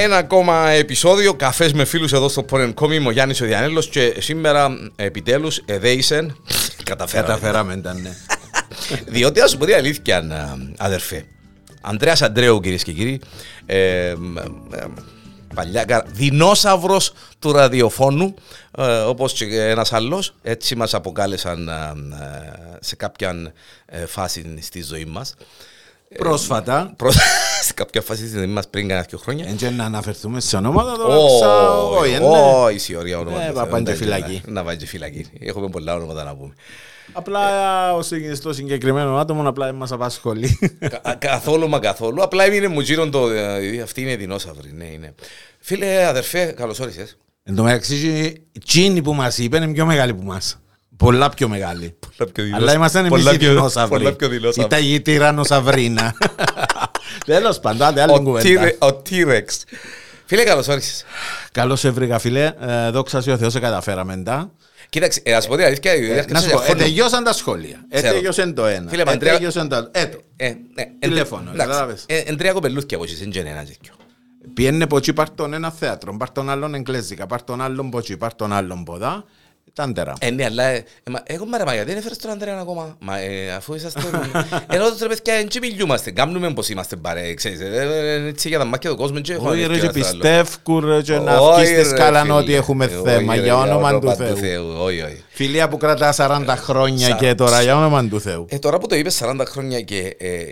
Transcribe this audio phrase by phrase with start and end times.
[0.00, 2.92] Ένα ακόμα επεισόδιο καφές με φίλους εδώ στο Porn.com.
[2.92, 6.36] Είμαι ο Γιάννης ο Διανέλος και σήμερα επιτέλους εδέησεν.
[6.84, 7.26] Καταφέραμε.
[7.26, 8.10] Καταφέραμε, ήταν ναι.
[9.14, 10.24] Διότι, ας σου πω την αλήθεια,
[10.76, 11.24] αδερφέ.
[11.80, 13.20] Ανδρέας Αντρέου, κυρίες και κύριοι.
[13.66, 14.14] Ε, ε,
[15.54, 18.34] παλιά δεινόσαυρος του ραδιοφώνου,
[18.78, 20.34] ε, όπως και ένας άλλος.
[20.42, 21.92] Έτσι μας αποκάλεσαν ε,
[22.80, 23.52] σε κάποια
[23.86, 25.34] ε, φάση στη ζωή μας.
[26.16, 26.92] Πρόσφατα.
[26.96, 27.12] Προ-
[27.66, 29.46] σε κάποια φάση στη ζωή μας πριν κάνα δύο χρόνια.
[29.48, 31.16] Έτσι να αναφερθούμε σε ονόματα τώρα.
[31.16, 31.44] Όχι,
[32.14, 32.26] Όχι, ναι.
[32.74, 33.42] όχι, ωραία όνομα.
[33.42, 34.42] Ε, του να Θεού, πάνε και εντάξει, φυλακή.
[34.46, 35.26] Να πάνε και φυλακή.
[35.40, 36.54] Έχουμε πολλά ονόματα να πούμε.
[37.12, 40.58] Απλά ο συγκ- στο συγκεκριμένο άτομο απλά μας απασχολεί.
[41.02, 42.22] Κα- καθόλου μα καθόλου.
[42.22, 43.28] Απλά έμεινε μου γύρω το.
[43.30, 44.72] ε, Αυτή είναι δεινόσαυρη.
[44.72, 45.14] Ναι, είναι.
[45.60, 47.16] Φίλε, αδερφέ, καλώς όρισες.
[47.44, 50.58] Εν τω μεταξύ, εκείνη που μας είπε είναι πιο μεγάλη που μας.
[50.98, 51.98] Πολλά πιο μεγάλη.
[52.54, 53.88] Αλλά ήμασταν εμείς οι δεινόσαυροι.
[53.98, 54.70] Πολλά πιο Η δεινόσαυροι.
[54.70, 56.14] ταγή τυραννοσαυρίνα.
[57.26, 58.70] Τέλος πάντων, άντε, άλλη Ο κουβέντα.
[58.78, 59.44] T- Ο T-Rex.
[60.24, 61.04] Φίλε, καλώς όρισες.
[61.52, 62.52] Καλώς σε βρήκα, φίλε.
[62.60, 64.50] Ε, Δόξα σε ο Θεό, σε καταφέραμε τα.
[64.88, 65.94] Κοίταξε, ε, να σου πω την αλήθεια.
[65.94, 67.84] η διάρκεια Να του σου πω, ε, διαφώνου- τελειώσαν τα σχόλια.
[67.88, 68.14] Ε, Ξέρω.
[68.14, 68.90] τελειώσαν το ένα.
[68.90, 69.88] Φίλε, Ε, Παντρέα- τελειώσαν το άλλο.
[69.92, 70.20] Ε, το.
[70.36, 71.66] Ε, ναι, Τηλέφωνο, εντάξει.
[71.66, 72.04] κατάλαβες.
[72.06, 73.92] Ε, Εν τρία κοπελούθια από εσείς, δεν είναι ένα τέτοιο.
[74.54, 78.34] Πιένε ποτσί πάρ' τον ένα θέατρο, πάρ' τον άλλον εγγλέζικα, πάρ' τον άλλον ποτσί, πάρ'
[78.34, 79.24] τον άλλον ποδά.
[79.78, 80.12] Ήταν τέρα.
[80.20, 82.96] Ε, ναι, αλλά ε, ε, μα, εγώ μάρα, μα γιατί δεν έφερες τον Ανδρέα ακόμα;
[83.00, 84.00] Μα ε, αφού είσαστε...
[84.74, 86.10] Ενώ τότε ρε παιδιά, δεν και μιλιούμαστε.
[86.10, 87.60] Κάνουμε πως είμαστε παρέ, ξέρεις.
[87.60, 89.20] ε, ε, ε, Έτσι για τα μάτια του κόσμου.
[89.20, 90.20] και έχουμε Όχι ρε ευκαιρία και στο άλλο.
[90.20, 92.32] πιστεύκου ρε και να Όχι, βγεις στη ρε, σκάλα φίλε.
[92.32, 94.74] ότι έχουμε Όχι, θέμα ρε, για όνομα του Θεού.
[94.78, 95.22] Όχι, όχι.
[95.28, 98.46] Φιλία που κρατά 40 χρόνια Σα- και τώρα για όνομα του Θεού.
[98.48, 100.44] Ε, τώρα που το είπες 40 χρόνια και ε,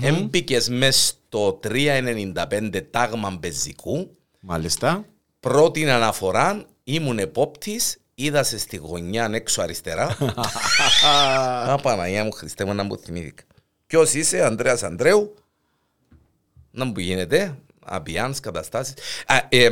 [0.00, 5.04] έμπηκες μες στο 395 τάγμα μπεζικού Μάλιστα.
[5.40, 10.16] πρώτη αναφορά ήμουν επόπτης είδα σε στη γωνιά έξω αριστερά
[11.70, 13.42] Α, Παναγία μου, Χριστέ μου, να μου θυμήθηκα.
[13.86, 15.34] Ποιος είσαι, Ανδρέας Ανδρέου,
[16.70, 18.94] να μου γίνεται, αμπιάνς, καταστάσεις.
[19.26, 19.64] Α, ε,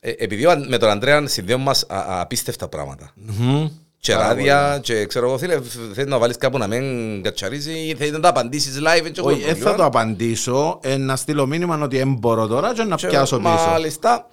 [0.00, 3.12] ε, επειδή ο- με τον Ανδρέα συνδέουν μας α- α- απίστευτα πράγματα.
[3.14, 3.68] Μμμ.
[3.98, 5.60] Και ράδια, και ξέρω εγώ, φίλε,
[5.94, 9.04] θέλει να βάλεις κάπου να μην κατσαρίζει ή θέλει να τα απαντήσεις live.
[9.04, 9.76] έτσι, Όχι, έχω δεν θα πρόβλημα.
[9.76, 10.80] το απαντήσω.
[10.82, 13.48] ε, Να στείλω μήνυμα ότι δεν μπορώ τώρα και να Και πιάσω πίσω.
[13.70, 14.28] Μάλιστα.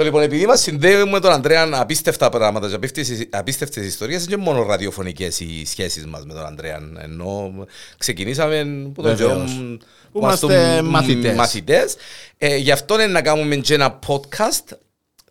[0.00, 4.32] Το λοιπόν, επειδή μας συνδέουμε με τον Ανδρέα απίστευτα πράγματα και απίστευτες- απίστευτες ιστορίες, δεν
[4.38, 6.80] είναι μόνο ραδιοφωνικές οι σχέσεις μας με τον Ανδρέα.
[6.98, 7.52] Ενώ
[7.98, 9.50] ξεκινήσαμε που τον Βεβαίως.
[9.52, 9.76] καιρό
[10.12, 11.34] Που είμαστε μαθητές.
[11.36, 11.96] μαθητές.
[12.38, 14.76] Ε, γι' αυτό είναι να κάνουμε και ένα podcast.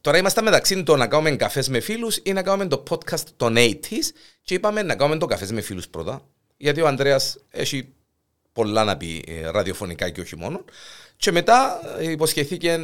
[0.02, 3.56] Τώρα είμαστε μεταξύ το να κάνουμε καφές με φίλους ή να κάνουμε το podcast των
[3.58, 6.22] 80s και είπαμε να κάνουμε το καφές με φίλους πρώτα.
[6.58, 7.94] Γιατί ο Ανδρέας έχει
[8.60, 10.64] πολλά να πει ε, ραδιοφωνικά και όχι μόνο.
[11.18, 12.80] Και μετά ε, υποσχεθήκε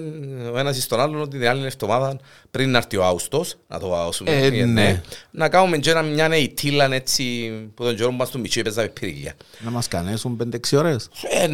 [0.54, 2.20] ο ένας στον άλλον ότι την άλλη εβδομάδα
[2.52, 5.02] πριν να έρθει ο Άουστος, να το βάωσουμε, Ε, ναι.
[5.32, 8.88] να κάνουμε και ένα, μια νεϊτήλα έτσι που τον καιρό που μας του μητσί έπαιζαμε
[8.88, 9.34] πυρίγια.
[9.60, 11.10] Να μας κανέσουν 5-6 ώρες.
[11.42, 11.48] Ε,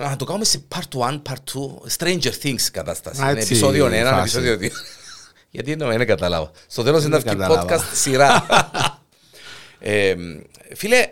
[0.00, 3.22] να το κάνουμε σε part 1, part 2, Stranger Things κατάσταση.
[3.22, 4.20] Α, Είναι έτσι, επεισόδιο 1, φάση.
[4.20, 4.70] επεισόδιο 2.
[5.50, 6.50] Γιατί εννοώ, δεν καταλάβα.
[6.66, 7.76] Στο τέλος είναι Δεν αυτή κατάλαβα.
[7.78, 8.46] podcast σειρά.
[9.78, 10.14] ε,
[10.74, 11.06] φίλε,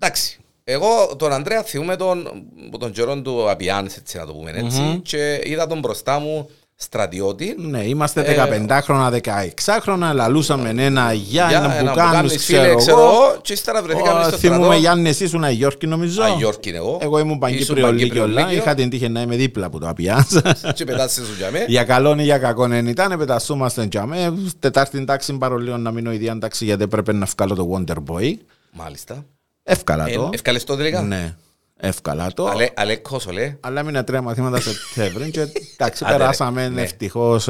[0.00, 0.39] εντάξει.
[0.72, 2.28] Εγώ τον Ανδρέα θυμούμαι τον,
[2.66, 6.48] από τον καιρό του Απιάνης, έτσι να το πούμε έτσι, και είδα τον μπροστά μου
[6.82, 7.54] στρατιώτη.
[7.58, 12.44] Ναι, είμαστε Ε, 15 χρόνια, 16 χρόνια, λαλούσαμε ένα Για Γιάννη ένα που κάνεις, κάνεις,
[12.44, 13.08] φίλε, ξέρω ξέρω εγώ.
[13.10, 14.80] εγώ, και ύστερα βρεθήκαμε Ω, στο Θυμούμαι στρατό.
[14.80, 16.22] Γιάννη, εσύ ήσουν Αγιόρκη νομίζω.
[16.22, 16.98] Αγιόρκη είναι εγώ.
[17.02, 18.42] Εγώ ήμουν Ήσουν Παγκύπριο Παγκύπριο Λύκειο.
[18.44, 18.58] Λύκειο.
[18.58, 20.56] Είχα την τύχη να είμαι δίπλα από το Απιάνσα.
[20.74, 21.64] Και πετάσαι σου για μέ.
[21.68, 24.32] Για καλόν ή για κακόν δεν ήταν, πετασούμαστε τζαμέ.
[24.58, 28.34] Τετάρτη τάξη παρολίω να μείνω ίδια τάξη γιατί έπρεπε να βγάλω το Wonder Boy.
[28.72, 29.24] Μάλιστα.
[29.62, 30.30] Εύκαλα Ε, το.
[30.32, 31.02] Ευκαλες το τελικά.
[31.02, 31.36] Ναι,
[31.76, 32.48] εύκαλα το.
[32.50, 33.56] Ale- Αλέκος, ολέ.
[33.60, 35.40] Αλλά έμεινα τρία μαθήματα σε Σεπτέμβρη και
[35.76, 36.18] εντάξει, Άντε, ρε.
[36.18, 36.82] περάσαμε Ναι.
[36.82, 37.48] ευτυχώς.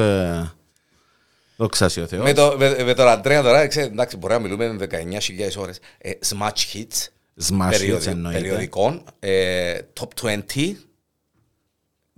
[1.57, 2.23] Δόξα σοι ο Θεός.
[2.25, 5.79] Με, το, με, με τον Αντρέα τώρα, ξέρετε, εντάξει, μπορεί να μιλούμε 19.000 ώρες.
[5.99, 7.09] Ε, smash hits,
[7.49, 8.39] Smash hits περιοδι- εννοείται.
[8.41, 10.75] περιοδικών, ε, top 20,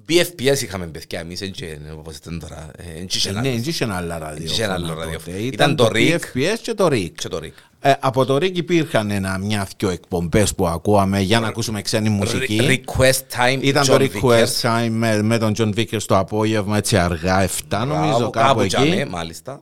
[0.09, 2.71] BFPS είχαμε παιδιά εμείς, έτσι, όπως ήταν τώρα.
[2.77, 5.37] ε, έτσι είχε Ε, ένα- Ναι, δεν είχε ένα άλλο είχε ένα άλλο ραδιόφωνο ραδιόφωνο.
[5.37, 5.47] τότε.
[5.47, 6.19] Ήταν το RIC.
[6.19, 7.51] PFPS και το RIC.
[7.83, 7.91] Και το RIC.
[7.91, 12.09] Ε, από το RIC υπήρχαν ένα, μια δυο εκπομπές που ακούαμε για να ακούσουμε ξένη
[12.09, 12.61] μουσική.
[12.63, 14.23] Request time, Ήταν John το Vickers.
[14.23, 18.67] request time με, με τον John Vickers το απόγευμα έτσι αργά 7 νομίζω Μπράβο, κάπου
[18.67, 19.11] τζαμέ, εκεί.
[19.11, 19.61] μάλιστα.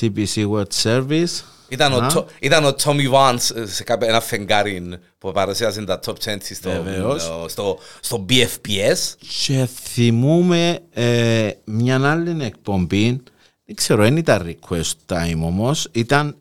[0.00, 1.42] CBC World Service.
[1.68, 2.06] Ήταν ο, Α.
[2.12, 4.82] Το- ήταν ο Tommy Vance ε, σε κάποιο, ένα φεγγάρι
[5.18, 7.22] που παρουσίασε τα top 20 στο, Βεβαίως.
[7.46, 9.14] στο, στο BFPS.
[9.46, 13.22] Και θυμούμε ε, μια άλλη εκπομπή,
[13.64, 16.36] δεν ξέρω, δεν ήταν request time όμως, ήταν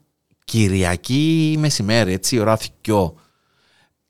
[0.49, 3.15] Κυριακή μεσημέρι, έτσι, ώρα θυκιό.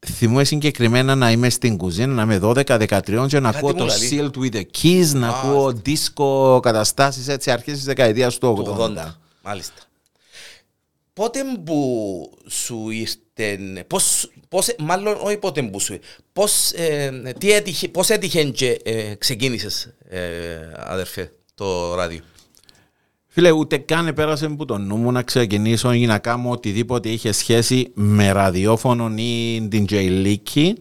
[0.06, 4.10] Θυμούμαι συγκεκριμένα να είμαι στην κουζίνα, να είμαι 12-13 και να ακούω μου το λαλεί.
[4.12, 8.98] Sealed with the Keys, να ακούω disco καταστάσεις έτσι αρχές της δεκαετίας του του 80.
[9.06, 9.16] 80.
[9.42, 9.82] Μάλιστα.
[11.14, 16.00] Πότε που σου ήρθε την, πώς, πώς, μάλλον όχι πότε μπούσου,
[16.34, 20.20] πώς, ε, τι έτυχε, πώς έτυχε και ε, ξεκίνησες ε,
[20.76, 22.22] αδερφέ το ράδιο;
[23.40, 27.32] Φίλε, ούτε καν πέρασε από το νου μου να ξεκινήσω ή να κάνω οτιδήποτε είχε
[27.32, 30.72] σχέση με ραδιόφωνο ή την J-Leaky.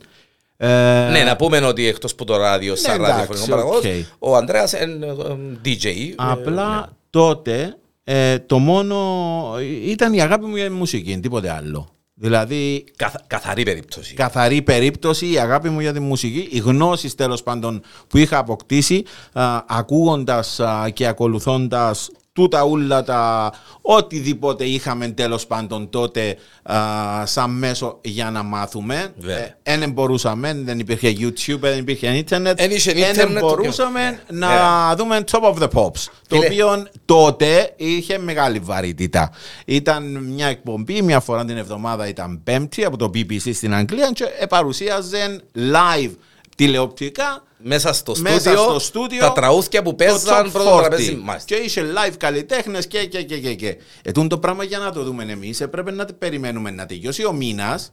[0.56, 0.66] Ε,
[1.12, 4.28] ναι, να πούμε ότι εκτός από το ράδιο, σαν Ναι, ραδιοφωνικό εντάξει, παραγωγός, οκ.
[4.30, 5.12] ο Ανδρέας είναι ε,
[5.64, 5.84] DJ.
[5.84, 6.86] ε, Απλά ναι.
[7.10, 8.96] τότε ε, το μόνο
[9.84, 11.88] ήταν η αγάπη μου για τη μουσική, τίποτε άλλο.
[12.20, 14.14] Δηλαδή Καθ- καθαρή περίπτωση.
[14.14, 19.04] καθαρή περίπτωση η αγάπη μου για τη μουσική, οι γνώσεις τέλος πάντων που είχα αποκτήσει
[19.32, 26.76] α, ακούγοντας α, και ακολουθώντας τούτα ούλα τα οτιδήποτε είχαμε τέλος πάντων τότε α,
[27.26, 29.12] σαν μέσο για να μάθουμε.
[29.18, 29.36] Βέβαια.
[29.38, 32.60] Ε, Εν μπορούσαμε, δεν υπήρχε YouTube, δεν υπήρχε ίντερνετ.
[32.60, 34.48] Εν είχε Εν ίντερνετ, μπορούσαμε το- να
[34.88, 34.94] Ναι.
[34.96, 36.06] δούμε Top of the Pops.
[36.28, 36.46] Το Φίλε.
[36.46, 39.30] οποίο τότε είχε μεγάλη βαρύτητα.
[39.66, 44.24] Ήταν μια εκπομπή, μια φορά την εβδομάδα ήταν πέμπτη από το BBC στην Αγγλία και
[44.48, 46.10] παρουσίαζε live
[46.56, 50.80] τηλεοπτικά Μέσα στο μέσα στούντιο, στο στούντιο τα τραγούδια που το παίζαν Top πρώτο 40.
[50.80, 51.14] τραπέζι.
[51.14, 51.54] Μάλιστα.
[51.54, 53.76] Και είχε live καλλιτέχνες και, και, και, και, και.
[54.02, 55.60] Ετούν το πράγμα για να το δούμε εμείς.
[55.60, 57.92] Έπρεπε να περιμένουμε να τελειώσει ο μήνας,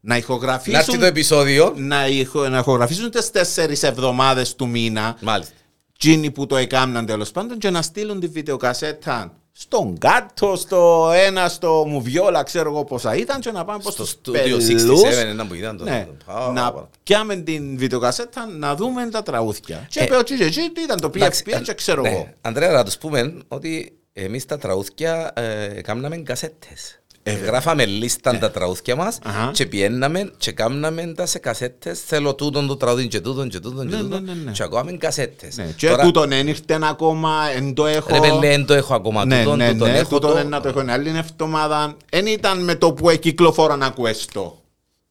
[0.00, 1.72] να Να έρθει ηχογραφήσουν, το επεισόδιο.
[1.76, 5.16] να, ηχο, να ηχογραφήσουν τις τέσσερις εβδομάδες του μήνα.
[5.20, 5.54] Μάλιστα.
[5.98, 11.48] Τζίνοι που το έκαναν τέλος πάντων και να στείλουν τη βιντεοκασέτα στον κάτω, στο ένα,
[11.48, 15.02] στο μουβιόλα, ξέρω εγώ πόσα ήταν, και να πάμε προς Στο τους στούντιο πελούς.
[15.02, 15.84] 67 ένα που ήταν το.
[15.84, 16.88] Ναι, Α, να πάρα.
[17.02, 19.86] πιάμε την βιντεοκασέτα να δούμε τα τραγούδια.
[19.90, 22.08] Και Ε, είπε ο Τσίτσε τι ήταν το Εντάξει, PFP και ξέρω ναι.
[22.08, 22.28] εγώ.
[22.40, 26.98] Αντρέα, να τους πούμε ότι εμείς τα τραγούδια ε, κάμναμε κασέτες.
[27.26, 29.50] Ε, Γράφαμε λίστα τα τραγούδια μας Αχα.
[29.52, 32.00] και πιέναμε και κάμναμε τα σε κασέτες.
[32.06, 34.50] Θέλω τούτον το τραγούδι και τούτον και τούτον και Ναι, τούτον ναι, ναι, ναι.
[34.50, 35.56] και ακόμαμε κασέτες.
[35.56, 38.08] Ναι, και Τώρα, τούτον δεν ήρθε ακόμα, εν το έχω.
[38.12, 40.38] Ρε πέλε, εν το έχω ακόμα Ναι, τούτον, ναι, τούτον ναι, έχω τούτον το.
[40.38, 41.96] είναι να το έχω άλλη εβδομάδα.
[42.10, 44.58] Εν ήταν με το που εκυκλοφόρα να ακούες το.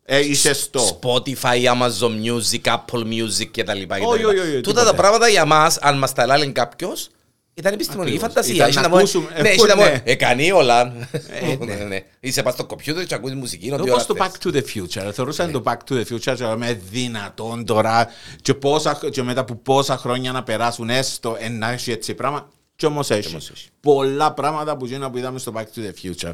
[0.05, 0.99] Ε, είσαι στο.
[1.01, 3.71] Spotify, Amazon Music, Apple Music κτλ.
[4.05, 4.83] Όχι, όχι, όχι, Τούτα τίποτε.
[4.85, 7.09] τα πράγματα για μας, αν μας τα έλεγε κάποιος,
[7.53, 8.33] ήταν επιστημονική Ακριβώς.
[8.33, 8.55] φαντασία.
[8.55, 9.27] Ήταν Είχε να να πω, ακούσουμε.
[9.41, 10.01] Ναι, Ε, είχε να πω, ναι.
[10.03, 10.83] ε, κάνει όλα.
[10.83, 11.65] ναι.
[11.65, 11.99] Ναι, ναι.
[12.19, 13.71] Είσαι πας στο κομπιούτερ και ακούεις μουσική.
[13.71, 14.27] ό,τι ώρα Όπως το θες.
[14.27, 15.11] Back to the Future.
[15.13, 18.07] Θεωρούσαν το Back to the Future και λέμε δυνατόν τώρα
[18.41, 22.49] και, πόσα, και μετά από πόσα χρόνια να περάσουν έστω εν να έχει έτσι πράγμα.
[22.75, 23.27] Και όμως έχει.
[23.29, 23.67] όμως έχει.
[23.79, 25.91] Πολλά πράγματα που γίνανε που είδαμε στο Back to the
[26.27, 26.33] Future.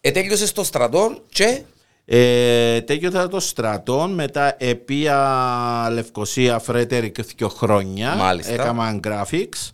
[0.00, 1.62] Ε, τέλειωσες στο στρατό και;
[2.04, 8.14] Ε, τέλειωσα το στρατό, μετά επία Λευκοσία Φρέτερικ δύο χρόνια.
[8.14, 8.52] Μάλιστα.
[8.52, 9.70] Έκανα graphics.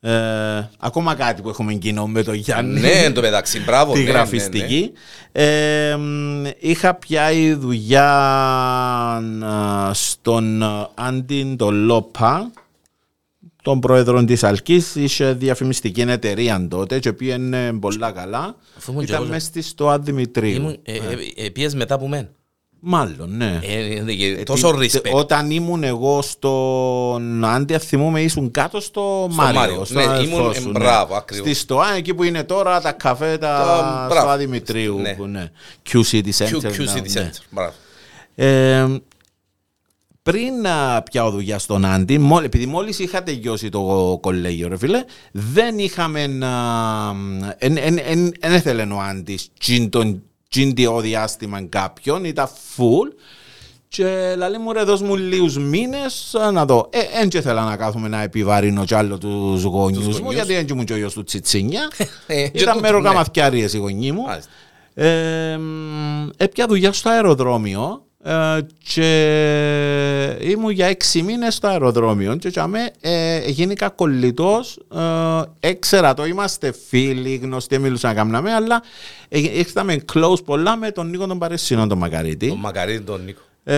[0.00, 2.80] Ε, ακόμα κάτι που έχουμε κοινό με τον Γιάννη.
[2.80, 3.92] ναι, εν τω μεταξύ, μπράβο.
[3.92, 4.92] τη ναι, ναι, γραφιστική.
[5.32, 8.12] Ε, μ, είχα πιάει δουλειά
[9.44, 12.50] α, στον α, Άντιν τον Λόπα,
[13.62, 18.56] τον πρόεδρο της Αλκής, είχε διαφημιστική εταιρεία τότε και πήγαινε πολλά καλά.
[18.76, 20.16] Αφού ήμουν και Ήταν εγώ- μες στη στο Άδη ναι.
[20.16, 20.54] Δημητρίου.
[20.54, 22.28] Ήμουν- ε, ε, ε, Πήγες μετά από μένα.
[22.88, 23.60] Μάλλον, ναι.
[23.62, 25.10] Ε, ε, Ε, Τόσο τι- respect.
[25.12, 29.60] Όταν ήμουν εγώ στον Άντια, θυμούμαι ήσουν κάτω στο, Μάριο.
[29.60, 29.84] Μάριο.
[29.84, 31.46] στον Ναι, αδελφό ήμουν- σου, ε, μπράβο, ακριβώς.
[31.46, 34.30] Στη ΣΤΟΑ, εκεί που είναι τώρα τα καφέ τα Το- στο μπράβο.
[34.30, 34.98] Αδημητρίου.
[34.98, 35.14] Ναι.
[35.14, 35.50] που, ναι.
[35.92, 36.48] Q City Center.
[36.48, 37.30] Q- Q ναι, City ναι.
[37.30, 37.40] Center.
[37.50, 37.72] Μπράβο.
[38.34, 38.86] Ε,
[40.22, 45.04] πριν να πιάω δουλειά στον Άντι, μόλι- επειδή μόλις είχα τελειώσει το κολέγιο, ρε φίλε,
[45.32, 46.52] δεν είχαμε να...
[47.58, 53.12] Εν, εν, εν, εν έθελε ο Άντις τζιν τον τζιν το διάστημα κάποιον, ήταν full.
[53.88, 56.88] Και λέει μου ρε δώσ' μου λίγους μήνες να δω.
[56.92, 60.34] Ε, εν και ήθελα να κάθομαι να επιβαρύνω κι άλλο τους γονιούς μου, γονιούς.
[60.34, 61.90] γιατί δεν ήμουν και ο γιος του Τσιτσίνια.
[62.26, 63.08] Ε, και Ήταν τούτο, μέρο ναι.
[63.08, 64.22] καμαθιάριες οι γονείς μου.
[64.22, 64.50] Μάλιστα.
[64.94, 68.58] Ε, μ, έπια δουλειά στο αεροδρόμιο ε,
[68.94, 76.14] και ήμουν για έξι μήνες στο αεροδρόμιο και για με, ε, γίνηκα κολλητός ε, έξερα
[76.14, 78.82] το είμαστε φίλοι γνωστοί μιλούσαν να κάνουμε αλλά
[79.28, 82.48] ε, ήρθαμε close πολλά με τον Νίκο τον Παρισίνο τον Μακαρίτη.
[82.48, 83.40] Τον Μακαρίτη τον Νίκο.
[83.64, 83.76] ε,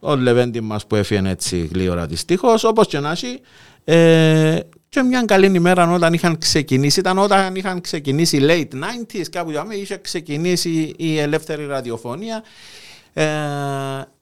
[0.00, 3.40] ο Λεβέντη μας που έφυγε έτσι γλύωρα δυστυχώς όπως και να έχει.
[3.84, 4.58] Ε,
[4.88, 9.64] και μια καλή ημέρα όταν είχαν ξεκινήσει ήταν όταν είχαν ξεκινήσει late 90s κάπου για
[9.64, 12.42] μένα είχε ξεκινήσει η ελεύθερη ραδιοφωνία
[13.18, 13.26] ε,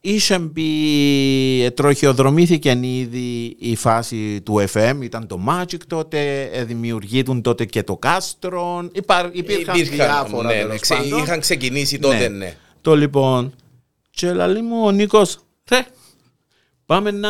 [0.01, 7.41] είχε μπει, ε, τροχιοδρομήθηκε ήδη η φάση του FM, ήταν το Magic τότε, ε, δημιουργήτουν
[7.41, 11.19] τότε και το Κάστρο, υπά, υπήρχαν, διάφορα ναι, ναι, τέλος ξε- πάντων.
[11.23, 12.27] Είχαν ξεκινήσει τότε, Ναι.
[12.27, 12.55] ναι.
[12.81, 13.53] Το λοιπόν.
[14.11, 15.37] Και λέει μου ο Νίκος,
[15.69, 15.85] ρε,
[16.85, 17.29] πάμε να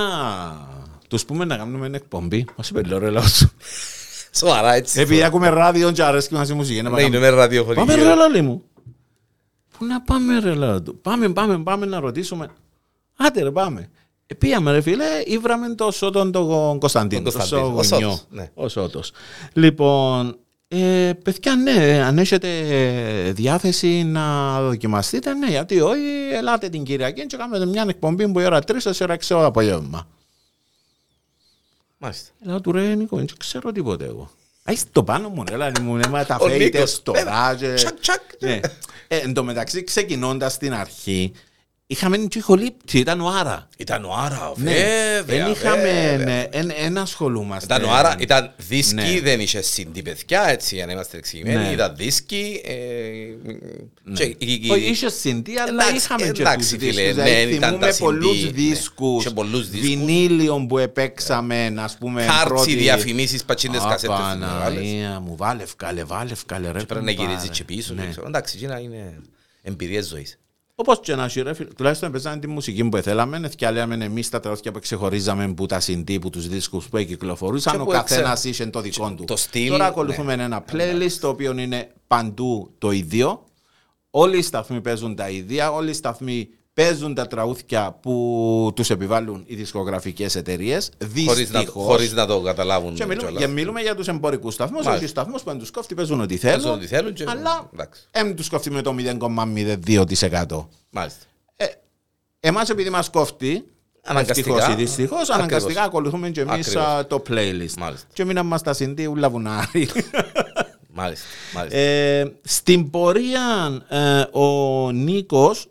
[1.07, 2.45] τους πούμε να κάνουμε μια εκπομπή.
[2.57, 3.51] Μας είπε, λέω ρε λαός σου.
[4.31, 4.99] Σοβαρά έτσι.
[5.01, 6.77] Επειδή ακούμε ράδιο και αρέσκει μας η μουσική.
[6.77, 7.85] να Ναι, πάμε- είναι με ραδιοφωνική.
[7.85, 8.63] Πάμε ρε λαλή μου.
[9.77, 10.97] Πού να πάμε ρε λαλή του.
[11.01, 12.49] Πάμε, πάμε, πάμε να ρωτήσουμε.
[13.17, 13.89] Άντε ρε πάμε.
[14.27, 17.21] Ε, Πήγαμε ρε φίλε, ήβραμε το Σώτον τον Κωνσταντίνο.
[17.21, 17.83] Τον Το Κωνσταντίνο, ο γονιό.
[18.09, 18.51] Σώτος, ναι.
[18.53, 19.11] Ο Σώτος.
[19.53, 22.49] Λοιπόν, Ε, παιδιά, ναι, αν έχετε
[23.35, 26.01] διάθεση να δοκιμαστείτε, ναι, γιατί όχι,
[26.31, 29.45] ελάτε την Κυριακή και κάνουμε μια εκπομπή που η ώρα 3 4 ώρα 6 το
[29.45, 30.07] απόγευμα.
[31.97, 32.29] Μάλιστα.
[32.43, 34.29] Λέω του ρε Νίκο, δεν ξέρω τίποτε εγώ.
[34.67, 37.55] Έχεις το πάνω μου, έλα μου, ναι, μα τα Ο φέιτες Νίκος, τώρα.
[37.59, 38.21] και- Τσακ, τσακ.
[38.39, 38.59] Ναι.
[39.07, 41.31] Ε, εν τω μεταξύ, ξεκινώντας στην αρχή,
[41.87, 43.67] είχαμε την τσιχολήπτη, ήταν ο Άρα.
[43.77, 45.21] Ήταν ο Άρα, Ναι, βέβαια.
[45.23, 46.17] δεν είχαμε, βέβαια.
[46.25, 47.75] ναι, εν, εν ασχολούμαστε.
[47.75, 49.19] Ήταν ο Άρα, ήταν δίσκη, Ναι.
[49.23, 51.55] δεν είχε συντή παιδιά, έτσι, για να είμαστε εξηγημένοι.
[51.63, 51.69] Ναι.
[51.71, 52.61] Ήταν δίσκη.
[52.65, 52.73] ε,
[54.13, 57.15] και η- η- Όχι, είχε συντή, αλλά Εντάξει, είχαμε και εντάξει, τους φίλε, δίσκους.
[57.15, 58.51] ναι, Δηλαδή, ήταν τα θυμούμε πολλούς CD, ναι.
[58.51, 59.89] δίσκους, Είχε πολλούς δίσκους.
[59.89, 64.15] βινίλιων που επέξαμε, ας πούμε, Χάρτσι, πρώτη- διαφημίσεις, πατσίνες Α, κασέτες.
[64.17, 64.63] τις μεγάλες.
[64.63, 66.79] Παναγία μου, βάλε ευκάλε, βάλε ευκάλε, ρε.
[66.79, 67.29] Και πρέπει να κουμπάρε.
[67.33, 67.93] γυρίζει και πίσω.
[67.93, 68.01] Ναι.
[68.01, 68.27] δεν ξέρω.
[68.27, 69.15] Εντάξει, εκείνα είναι
[69.61, 70.39] εμπειρίες ζωής.
[70.77, 74.39] Όπως και να έχει ρε φίλε, τουλάχιστον παίζανε τη μουσική που θέλαμε, εθιάλαμε εμείς τα
[74.39, 78.43] τραγούδια που ξεχωρίζαμε που τα CD, που τους δίσκους που κυκλοφορούσαν, Και ο που καθένας
[78.43, 79.23] είχε το δικό του.
[79.23, 79.89] το στυλ, Τώρα ναι.
[79.89, 83.43] ακολουθούμε ένα playlist το οποίο είναι παντού το ίδιο.
[84.09, 89.43] Όλοι οι σταθμοί παίζουν τα ίδια, όλοι οι σταθμοί παίζουν τα τραγούδια που τους επιβάλλουν
[89.45, 90.89] οι δισκογραφικές εταιρείες.
[91.25, 91.85] Χωρίς να, Δυστυχώς.
[91.85, 93.39] χωρίς να το καταλάβουν Και μιλούμε, κιόλας.
[93.43, 94.95] για, μιλούμε για τους εμπορικούς σταθμούς, Μάλιστα.
[94.95, 97.69] όχι οι σταθμούς που δεν τους κόφτει παίζουν ό,τι Παίζουν θέλουν, ό,τι θέλουν και- αλλά
[97.73, 98.01] εντάξει.
[98.11, 100.67] δεν τους κόφτει με το 0,02%.
[100.89, 101.25] Μάλιστα.
[101.55, 101.65] Ε,
[102.39, 103.65] εμάς επειδή μας κόφτει,
[104.07, 104.49] Αναγκαστικά.
[104.49, 105.35] ευτυχώς ή δυστυχώς, Ακριβώς.
[105.35, 106.83] αναγκαστικά ακολουθούμε και εμείς Ακριβώς.
[106.87, 107.73] α, το playlist.
[107.77, 108.07] Μάλιστα.
[108.13, 109.89] Και μείναμε μας τα συντή ούλα βουνάρι.
[110.97, 111.25] Μάλιστα.
[111.53, 111.77] Μάλιστα.
[111.77, 115.67] ε, στην πορεία ε, ο Νίκος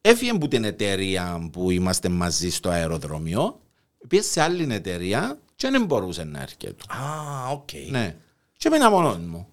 [0.00, 3.60] έφυγε από την εταιρεία που είμαστε μαζί στο αεροδρόμιο,
[4.08, 6.74] πήγε σε άλλη εταιρεία και δεν μπορούσε να έρχεται.
[6.88, 7.68] Α, οκ.
[7.90, 8.16] Ναι.
[8.56, 9.46] Και έμεινα μόνος μου.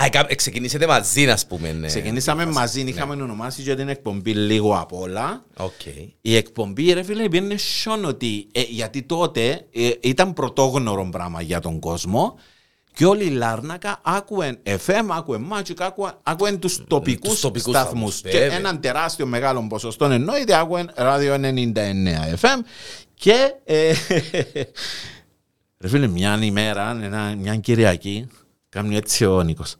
[0.00, 1.72] Α, εκα- ε, εξεκινήσετε μαζί, να πούμε.
[1.72, 1.86] ναι.
[1.86, 5.44] Ξεκινήσαμε μαζί, είχαμε ονομάσει για την εκπομπή λίγο απ' όλα.
[5.56, 5.86] Οκ.
[6.20, 11.60] Η εκπομπή, ρε φίλε, πήγαινε σιόν ότι, ε, γιατί τότε ε, ήταν πρωτόγνωρο πράγμα για
[11.60, 12.38] τον κόσμο
[12.98, 18.14] και όλη η Λάρνακα άκουεν FM, άκουεν Magic, άκουεν, άκουεν τους τοπικούς, τους τοπικούς σταθμούς.
[18.14, 18.56] σταθμούς, Και βέβαια.
[18.56, 21.36] έναν τεράστιο μεγάλο ποσοστό εννοείται άκουεν ράδιο 99
[22.40, 22.58] FM
[23.14, 23.92] και ε,
[25.80, 28.26] ρε φίλε μια ημέρα, ένα, μια Κυριακή,
[28.68, 29.76] κάνει έτσι ο Νίκος.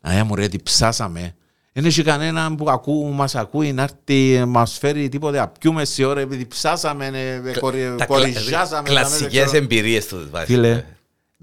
[0.00, 1.34] Αία μου ρε, διψάσαμε.
[1.72, 6.04] Δεν έχει κανέναν που ακού, μας ακούει να έρθει, μας φέρει τίποτε να πιούμε σε
[6.04, 8.88] ώρα επειδή ψάσαμε, ε, κορι- Τα κοριζιάσαμε.
[8.88, 9.62] κλα- τα μέσα, Κλασικές ξέρω.
[9.62, 10.28] εμπειρίες του.
[10.30, 10.46] βάζει.
[10.52, 10.84] Φίλε,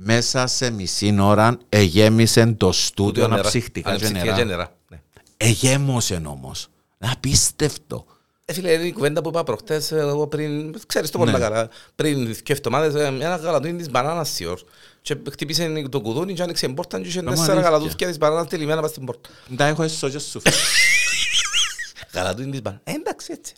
[0.02, 3.34] μέσα σε μισή ώρα εγέμισε το στούδιο Τούτο νερά.
[3.40, 4.46] αναψυχτικά και Αναψυχτικά και νερά.
[4.46, 4.76] νερά.
[4.90, 5.02] Ναι.
[5.38, 6.68] Εγέμωσε όμως.
[7.00, 8.06] Απίστευτο.
[8.46, 11.38] Ε, φίλε, είναι η κουβέντα που είπα προχτές, ε, εγώ πριν, ξέρεις το πολύ Ναι.
[11.40, 14.60] καλά, πριν δύο εβδομάδες, ε, ένα γαλατούιν της μπανάνας σιόρ.
[15.02, 17.70] Και χτύπησε το κουδούνι και άνοιξε την πόρτα και είχε Άμα τέσσερα αλήθεια.
[17.70, 19.30] γαλατούθια της μπανάνας τελειμμένα πας στην πόρτα.
[19.56, 20.42] Τα έχω έσω και σου.
[22.14, 22.84] Γαλατούιν της μπανάνας.
[22.88, 23.54] Ε, εντάξει, έτσι.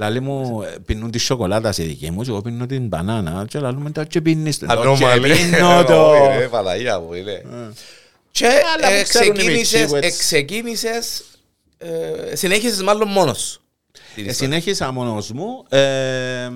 [0.00, 3.58] Λαλή μου ε, πίνουν τη σοκολάτα σε δική μου και εγώ πίνω την μπανάνα και
[3.58, 4.66] λαλούμε τα και πίνεις το.
[4.68, 5.28] Ανώμαλη.
[5.28, 6.10] Και πίνω το.
[6.10, 7.42] Όχι, ρε, Παναγία μου, είναι.
[8.30, 10.18] Και Αλλά ε, που ξέρουν οι ξεκίνησες, μητσί που ε, έτσι.
[10.18, 11.22] ξεκίνησες,
[11.78, 13.60] ε, συνέχισες μάλλον μόνος
[14.10, 14.14] σου.
[14.14, 14.32] την Ε, ιστορία.
[14.60, 15.64] Συνέχισα μόνος μου.
[15.68, 16.48] Ε,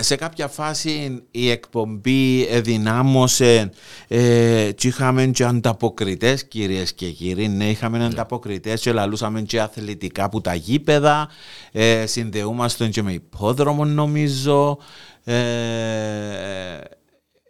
[0.00, 3.70] σε κάποια φάση η εκπομπή εδυνάμωσε
[4.08, 7.48] ε, και είχαμε και ανταποκριτές κυρίες και κύριοι.
[7.48, 11.28] Ναι, είχαμε ανταποκριτές και λαλούσαμε και αθλητικά που τα γήπεδα.
[11.72, 14.78] Ε, συνδεούμαστε και με υπόδρομο νομίζω.
[15.24, 15.34] Ε,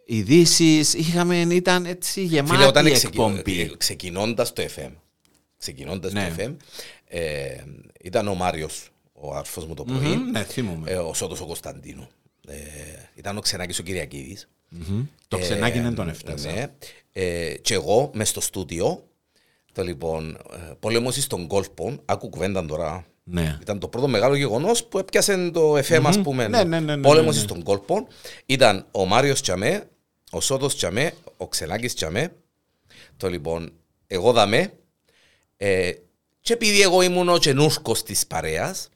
[0.05, 3.61] ειδήσεις είχαμε, ήταν έτσι γεμάτη Φίλε, όταν η ξεκι- εκπομπή.
[3.61, 4.91] ε, ξεκινώντας το FM,
[5.57, 6.33] ξεκινώντας Ναι.
[6.37, 6.55] το FM,
[7.07, 7.21] ε,
[8.03, 8.89] ήταν ο Μάριος,
[9.23, 10.91] ο αρφός μου το πρωί, Μμμ, Ναι, θυμούμαι.
[10.91, 12.07] ε, ο Σώτος ο Κωνσταντίνου.
[12.47, 12.55] Ε,
[13.15, 14.47] ήταν ο Ξενάκης ο Κυριακίδης.
[14.69, 15.05] Μμμ.
[15.27, 16.51] Το ξενάκι δεν τον έφτασα.
[16.51, 16.65] Ναι.
[17.13, 19.03] Ε, και εγώ μες στο στούντιο,
[19.71, 23.57] το λοιπόν, ε, πολέμωση στον κόλπο, άκου κουβέντα τώρα, Ναι.
[23.61, 26.47] ήταν το πρώτο μεγάλο γεγονός που έπιασε το FM, ας πούμε.
[26.47, 27.47] Ναι, ναι, ναι, ναι, Πόλεμος ναι, ναι.
[27.47, 28.07] στον κόλπο.
[28.45, 29.83] Ήταν ο Μάριος Τσαμέ,
[30.31, 32.33] ο Σότο Τσαμέ, ο Ξενάκης Τσαμέ.
[33.17, 33.71] Το λοιπόν,
[34.07, 34.73] εγώ δαμέ.
[35.57, 35.91] Ε,
[36.41, 38.89] και επειδή εγώ ήμουν ο καινούργο της παρέας,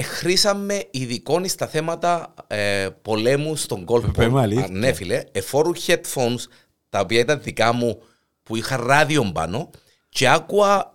[0.00, 4.10] εχρήσαμε ειδικών στα θέματα ε, πολέμου στον κόλπο.
[4.10, 4.64] Πέμε αλήθεια.
[4.64, 5.24] Α, ναι, φίλε.
[5.32, 6.44] Εφόρου headphones,
[6.88, 8.02] τα οποία ήταν δικά μου,
[8.42, 9.70] που είχα ράδιο πάνω
[10.08, 10.90] και άκουα,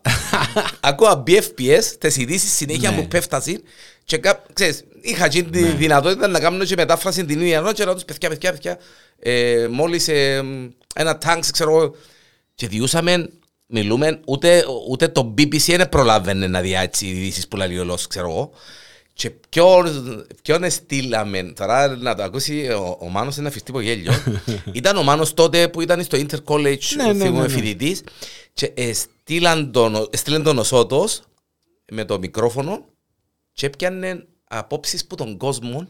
[0.80, 3.02] άκουα BFPS, τις ειδήσεις συνέχεια Ναι.
[3.02, 3.62] που πέφτασαν
[4.04, 7.86] και κά, ξέρεις, είχα και τη δυνατότητα να κάνω και μετάφραση την ίδια ώρα και
[7.86, 8.78] να τους παιδιά, παιδιά, παιδιά,
[9.20, 10.44] ε, μόλις ε,
[10.96, 11.96] ένα τάγκ, ξέρω εγώ,
[12.56, 13.30] και διούσαμε,
[13.66, 18.08] μιλούμε, ούτε, ούτε το BBC δεν προλάβαινε να δει έτσι ειδήσεις που λέει ο λόγος,
[18.08, 18.52] ξέρω εγώ.
[19.18, 19.86] Και ποιον,
[20.42, 24.12] ποιον στείλαμε, τώρα να το ακούσει ο, ο Μάνος είναι αφιστή από γέλιο.
[24.72, 27.48] ήταν ο Μάνος τότε που ήταν στο Inter College, Ναι, ναι, θυμούμαι ναι, ναι.
[27.48, 28.04] φοιτητής
[28.54, 31.22] και ε, στείλαν τον, στείλαν τον ο Σώτος
[31.92, 32.86] με το μικρόφωνο
[33.52, 35.88] και έπιανε απόψεις που τον κόσμο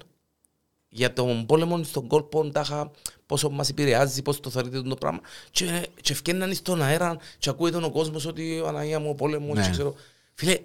[0.89, 2.91] για τον πόλεμο στον κόλπο, τάχα,
[3.25, 5.20] πόσο μας επηρεάζει, πώς το θεωρείτε το πράγμα.
[5.51, 9.55] Και, και ευκαιρναν στον αέρα και ακούει τον ο κόσμος ότι Αναγία μου ο πόλεμος,
[9.58, 9.63] Ναι.
[9.65, 9.96] και ξέρω.
[10.34, 10.60] Φίλε,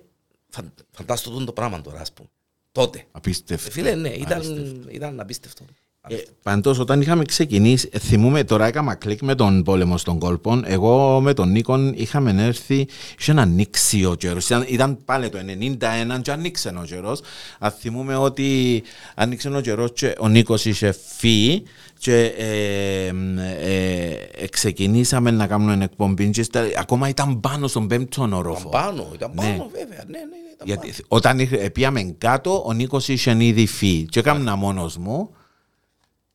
[0.49, 2.29] φαν, φαντάστο το πράγμα τώρα, ας πούμε.
[2.73, 3.05] Τότε.
[3.11, 3.71] Απίστευτο.
[3.71, 4.89] Φίλε, ναι, ήταν, Απίστευτο.
[4.91, 5.65] ήταν απίστευτο.
[6.09, 10.65] Ε, Πάντως όταν είχαμε ξεκινήσει, ε, θυμούμε τώρα έκανα κλικ με τον πόλεμο στον κόλπον,
[10.67, 12.87] εγώ με τον Νίκον είχαμε έρθει,
[13.19, 17.21] είχε να ανοίξει ο καιρός, ήταν, ήταν πάλι το 91 και ανοίξε ο καιρός,
[17.59, 18.83] αν θυμούμε ότι
[19.15, 21.63] ανοίξε ο καιρός και ο Νίκος είχε φύγει
[21.99, 28.33] και ε, ε, ε, ξεκινήσαμε να κάνουμε εκπομπή και στα- ακόμα ήταν πάνω στον πέμπτον
[28.33, 28.69] ορόφο.
[28.69, 29.43] Ήταν πάνω, ήταν Ναι.
[29.43, 30.05] πάνω βέβαια.
[30.07, 31.05] Ναι, ναι, ναι, ήταν Γιατί πάνω.
[31.09, 34.05] όταν είχε- πήγαμε κάτω, ο Νίκος είχε ήδη φύγει.
[34.07, 35.31] Και έκανα μόνος μου.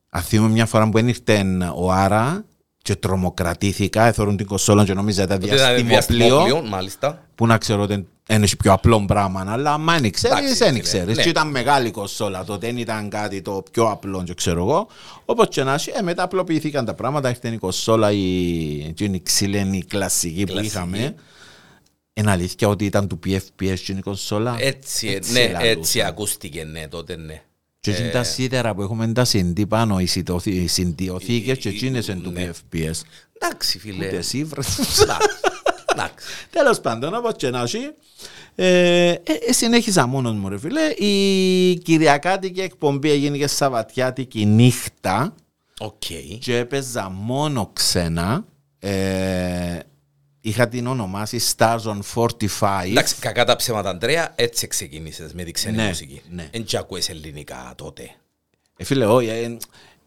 [0.10, 2.46] Αν θυμούμαι μια φορά που ήρθε ο Άρα
[2.82, 7.26] και τρομοκρατήθηκα, εθώρουν την κοσόλα και νόμιζα ήταν Τότε ήταν διαστημοπλοίο, διαστημόπλοιο, μάλιστα.
[7.36, 10.68] που να ξέρω ότι δεν έχει πιο απλό πράγμα, αλλά άμα δεν ξέρεις, Εντάξει, δεν
[10.68, 11.16] φίλε, ξέρεις.
[11.18, 11.24] ναι.
[11.24, 14.88] Και ήταν μεγάλη κοσόλα, τότε δεν ήταν κάτι το πιο απλό και ξέρω εγώ.
[15.26, 18.18] Όπως και να έχει, ε, μετά απλοποιηθήκαν τα πράγματα, ήρθε η κοσόλα, η,
[18.96, 20.76] και η ξύλινη κλασική που Κλασική.
[20.76, 21.16] είχαμε.
[22.18, 25.78] Είναι αλήθεια ότι ήταν του PFPS και η κονσόλα; Έτσι, Έτσι ναι, λαλούσαν.
[25.80, 27.42] έτσι ακούστηκε, ναι, τότε ναι.
[27.80, 32.08] Και εκείνη τα σίδερα που έχουμε τα συντή πάνω, οι συντοθή- οι συντιοθήκες και εκείνες
[32.08, 32.50] είναι του Ναι.
[32.52, 33.02] PFPS.
[33.40, 34.06] Εντάξει, φίλε.
[34.08, 34.62] Ούτε εσύ βρε.
[35.02, 35.02] Εντάξει,
[35.92, 36.26] εντάξει.
[36.52, 37.90] Τέλος πάντων, όπως και να έχει,
[38.56, 40.82] ε, ε, ε, συνέχισα μόνος μου ρε φίλε.
[41.08, 45.36] Η Κυριακάτικη εκπομπή έγινε και Σαββατιάτικη νύχτα
[45.80, 46.04] Οκ.
[46.40, 48.46] και έπαιζα μόνο ξένα.
[48.80, 49.80] Ε,
[50.46, 52.86] είχα την ονομάσει Stars on 45.
[52.86, 56.22] Εντάξει, κακά τα ψέματα, Αντρέα, έτσι ξεκίνησες με τη ξένη Ναι, μουσική.
[56.30, 56.48] ναι.
[56.52, 58.10] Εν και ακούες ελληνικά τότε.
[58.78, 59.58] Ε, φίλε, όχι, ε,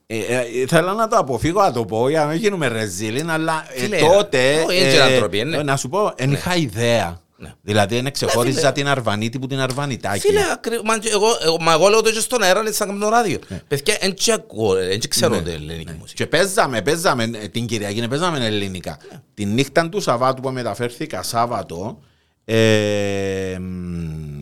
[0.06, 3.66] ε, ε, ήθελα να το αποφύγω να το πω για να μην γίνουμε ρεζίλιν, αλλά
[3.74, 4.62] ε, Φίλε, τότε.
[4.68, 5.62] όχι, έτσι είναι άνθρωποι, ναι.
[5.62, 7.20] Να σου πω, δεν είχα ιδέα.
[7.40, 7.54] Ναι.
[7.62, 8.72] Δηλαδή, δεν ξεχώριζα φίλε.
[8.72, 10.20] την Αρβανίτη που την Αρβανιτάκη.
[10.20, 12.98] Φίλε, ακρι- μα και εγώ, εγώ, μα εγώ λέω το και στον αέρα, έτσι σαν
[12.98, 13.38] το ράδιο.
[13.68, 16.14] Παιδιά, εν και ακούω, εν και ξέρω την ελληνική μουσική.
[16.22, 18.98] Και παίζαμε, παίζαμε ε, την Κυριακή, ναι, παίζαμε ελληνικά.
[19.34, 22.00] Την νύχτα του Σαββάτου που μεταφέρθηκα Σάββατο,
[22.44, 24.40] ε, μ,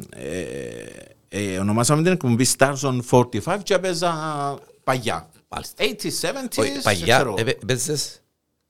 [1.28, 4.14] ε, ε, ονομάσαμε την εκπομπή Stars on 45 και έπαιζα
[4.84, 5.28] παγιά.
[5.48, 5.84] Μάλιστα.
[5.84, 7.34] 80s, 70s, Όχι, παγιά, ξέρω.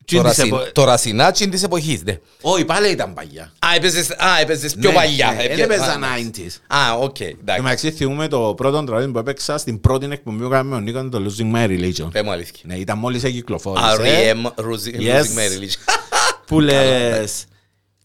[0.06, 2.18] Έπαι- έπαιζες Τι το της ρασιν- επο- το ρασινά τσιν της εποχής, ναι.
[2.40, 3.52] Όχι, πάλι ήταν παγιά.
[3.58, 5.32] Α, έπαιζες, α, έπαιζες πιο Ναι, παλιά.
[5.32, 6.60] ναι, έπαι- Δεν έπαιζα α, 90s.
[6.66, 7.62] Α, οκ, Και εντάξει.
[7.62, 11.00] μεταξύ θυμούμε το πρώτο τραγούδι που έπαιξα στην πρώτη εκπομπή που κάναμε με τον Νίκος
[11.00, 12.08] ήταν το Losing My Religion.
[12.12, 12.60] Πες μου αλήθεια.
[12.62, 13.86] Ναι, ήταν μόλις Α, εκυκλοφόρησε.
[13.98, 14.46] R.E.M.
[14.64, 15.20] Losing Yes.
[15.20, 15.94] Losing My Religion.
[16.46, 17.44] που λες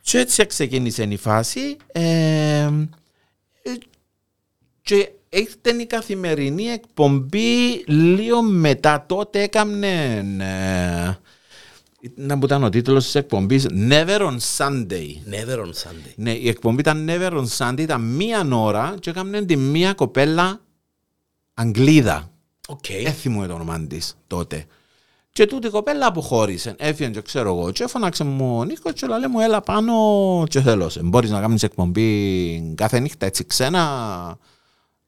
[0.01, 2.69] και έτσι ξεκίνησε η φάση ε, ε,
[4.81, 10.25] και ήρθε η καθημερινή εκπομπή λίγο μετά τότε έκαμνε
[12.01, 16.13] ε, να που ήταν ο τίτλος της εκπομπής Never on Sunday Never on Sunday.
[16.15, 20.61] ναι, η εκπομπή ήταν Never on Sunday ήταν μία ώρα και έκαμνε τη μία κοπέλα
[21.53, 22.31] Αγγλίδα
[22.71, 22.89] Οκ.
[22.89, 24.65] Έφη μου το όνομα της τότε.
[25.31, 26.75] Και τούτη η κοπέλα αποχώρησε.
[26.77, 27.71] Έφυγε και ξέρω εγώ.
[27.71, 29.93] Και έφωναξε μου ο Νίκος και λέει μου έλα πάνω
[30.49, 30.99] και θέλω σε.
[31.03, 33.81] Μπορείς να κάνεις εκπομπή κάθε νύχτα έτσι ξένα.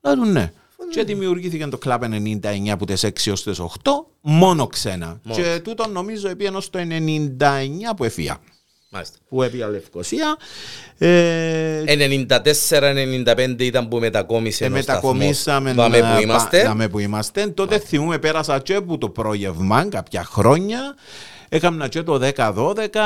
[0.01, 0.51] Λέω του ναι.
[0.91, 3.67] Και δημιουργήθηκε το Club 99 από τις 6 έως τις 8
[4.21, 5.19] μόνο ξένα.
[5.23, 5.41] Μόνο.
[5.43, 8.37] Και τούτο νομίζω επί ενός το 99 που έφυγα.
[8.89, 9.17] Μάλιστα.
[9.29, 10.37] Που έφυγα Λευκοσία.
[10.97, 15.91] Ε, 94-95 ήταν που μετακόμισε Ε, ο μετακομίσαμε σταθμός.
[15.99, 16.57] Δάμε να που είμαστε.
[16.61, 17.47] πα- δάμε που είμαστε.
[17.47, 20.95] Τότε θυμούμε πέρασα και που το πρόγευμα κάποια χρόνια.
[21.49, 22.99] Έκανα και το 10-12,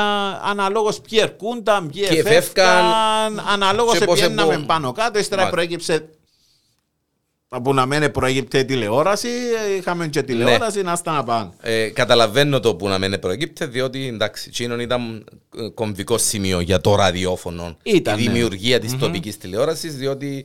[0.50, 5.42] αναλόγως ποιοι ερκούνταν, ποιοι Ποιοι εφεύκαν, εφεύκαν, αναλόγως και πώς επιέναμε εμπο- πάνω κάτω, ύστερα
[5.42, 5.50] Μάλιστα.
[5.56, 6.08] προέκυψε
[7.48, 9.28] από να μένει προέκυψε τηλεόραση,
[9.78, 11.50] είχαμε και τηλεόραση να στα να πάνε.
[11.60, 15.24] Ε, καταλαβαίνω το που να μην προεκύπτει, διότι εντάξει, εκείνον ήταν
[15.56, 17.76] ε, κομβικό σημείο για το ραδιόφωνο.
[17.82, 18.30] Ήταν, η ναι.
[18.30, 20.44] δημιουργία της τοπικής τηλεόρασης, διότι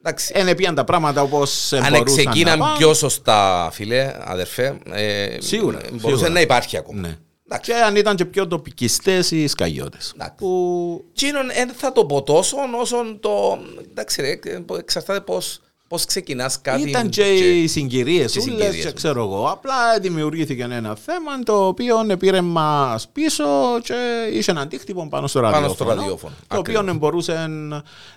[0.00, 2.76] εντάξει, Είναι πήγαν τα πράγματα όπως αν μπορούσαν να ξεκίναν πάνε.
[2.78, 6.28] πιο σωστά, φίλε, αδερφέ, ε, Σίγουρα, ε, μπορούσε σίγουρα.
[6.28, 7.00] να υπάρχει ακόμα.
[7.00, 7.16] Ναι.
[7.52, 7.70] Εντάξει.
[7.70, 10.12] Και αν ήταν και πιο τοπικιστές οι σκαγιώτες.
[10.14, 10.34] Εντάξει.
[10.36, 13.58] Που Εκείνον δεν θα το πω τόσο όσο το.
[13.90, 14.38] Εντάξει, ρε,
[14.78, 16.88] εξαρτάται πώς πώς ξεκινάς κάτι.
[16.88, 18.92] Ήταν και οι συγκυρίες και οι ούλες συγκυρίες, και ναι.
[18.92, 19.44] ξέρω εγώ.
[19.46, 23.44] Απλά δημιουργήθηκε ένα θέμα το οποίο πήρε μας πίσω
[23.82, 23.94] και
[24.32, 25.90] είχε ένα αντίκτυπο πάνω στο Πάνω ραδιόφωνο.
[25.90, 27.46] στο ραδιόφωνο, Το οποίο δεν μπορούσε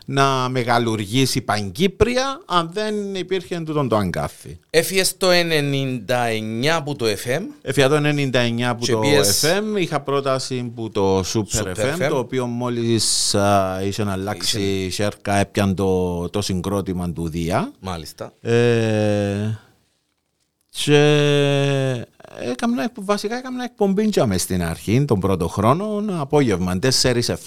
[0.05, 4.59] να μεγαλουργήσει παγκύπρια αν δεν υπήρχε τούτον το αγκάθι.
[4.69, 7.41] Έφυγες το 99 από το FM.
[7.61, 11.23] Έφυγα το 99 που Και το πιες- FM, είχα πρόταση που το Super,
[11.59, 12.09] Super FM, FM.
[12.09, 17.62] το οποίο μόλις α, είχε να αλλάξει η σέρκα έπιαν το, το συγκρότημα του Δία.
[17.79, 18.33] Μάλιστα.
[18.41, 19.59] Ε,
[20.69, 20.97] και
[22.51, 26.79] έκανα, βασικά έκανα εκπομπή και μες στην αρχή, τον πρώτο χρόνο, απόγευμα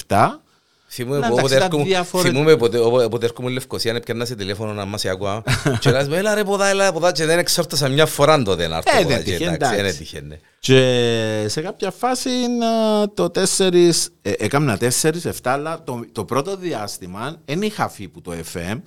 [0.07, 0.41] 4-7.
[0.89, 4.01] Θυμούμαι Να, που όποτε εντάξει, τα έρχομαι- διάφορα- θυμούμαι ποτε- όποτε όποτε έρχομαι Λευκοσία να
[4.01, 5.43] πιέρνα σε τηλέφωνο να μας ακούω
[5.81, 8.99] και να έλα ρε ποδά, έλα ποδά και δεν εξόρτασα μια φορά τότε να έρθω
[8.99, 9.83] Ε, ποδά δεν και τύχε, εντάξει, εντάξει.
[9.83, 10.39] δεν τύχε, ναι.
[10.59, 12.69] Και σε κάποια φάση να,
[13.15, 14.89] το 4, ε, έκανα 4,
[15.25, 18.81] 7, αλλά το, το πρώτο διάστημα δεν είχα φύγει που το FM.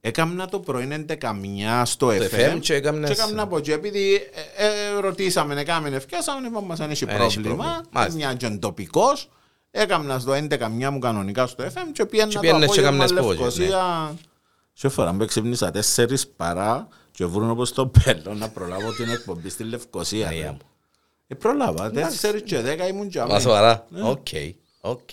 [0.00, 1.32] Έκανα το πρωί 11
[1.84, 4.14] στο FM, FM και έκαμνες- και έκανα από εκεί επειδή
[4.56, 7.84] ε, ε, ρωτήσαμε, έκαμε ευκαιρία, είπαμε μας αν έχει Δεν έχει πρόβλημα, πρόβλημα.
[7.90, 8.16] Μάλιστα.
[8.18, 9.28] μια και τοπικός.
[9.70, 13.44] Έκανα στο 11 μου κανονικά στο FM και πήγαινα το πήγαινες και απόγευμα έκαμνες πόδια,
[13.44, 14.14] Λευκοσία.
[14.72, 19.48] Σε φορά που ξύπνησα 4 παρά και βρουν όπως το πέλο να προλάβω την εκπομπή
[19.48, 20.24] στη Λευκοσία.
[20.24, 20.50] Παναγία ρε.
[20.50, 20.58] μου.
[21.26, 23.40] Ε, προλάβα, 4 και 10 ήμουν και Μα αμέ.
[23.40, 24.26] σοβαρά, οκ,
[24.80, 25.10] οκ.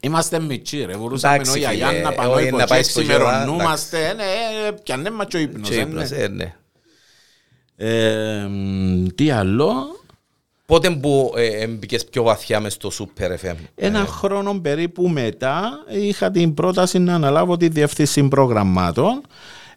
[0.00, 2.88] Είμαστε μιτσί ρε, μπορούσαμε Εντάξει, ο Γιαγιάν φίλε, να πάμε όχι, υπό να πάει και
[2.88, 4.22] στο γερά, ξημερωνούμαστε, ναι,
[4.66, 5.68] ε, πιάνε μας και ο ύπνος.
[5.68, 6.16] Και ε, ύπνος, ναι.
[6.16, 6.54] ε, ναι.
[7.76, 10.00] Ε, μ, Τι άλλο,
[10.70, 13.54] Πότε που ε, μπήκες πιο βαθιά μες στο Super FM.
[13.74, 19.20] ένα χρόνο περίπου μετά είχα την πρόταση να αναλάβω τη διευθύνση προγραμμάτων.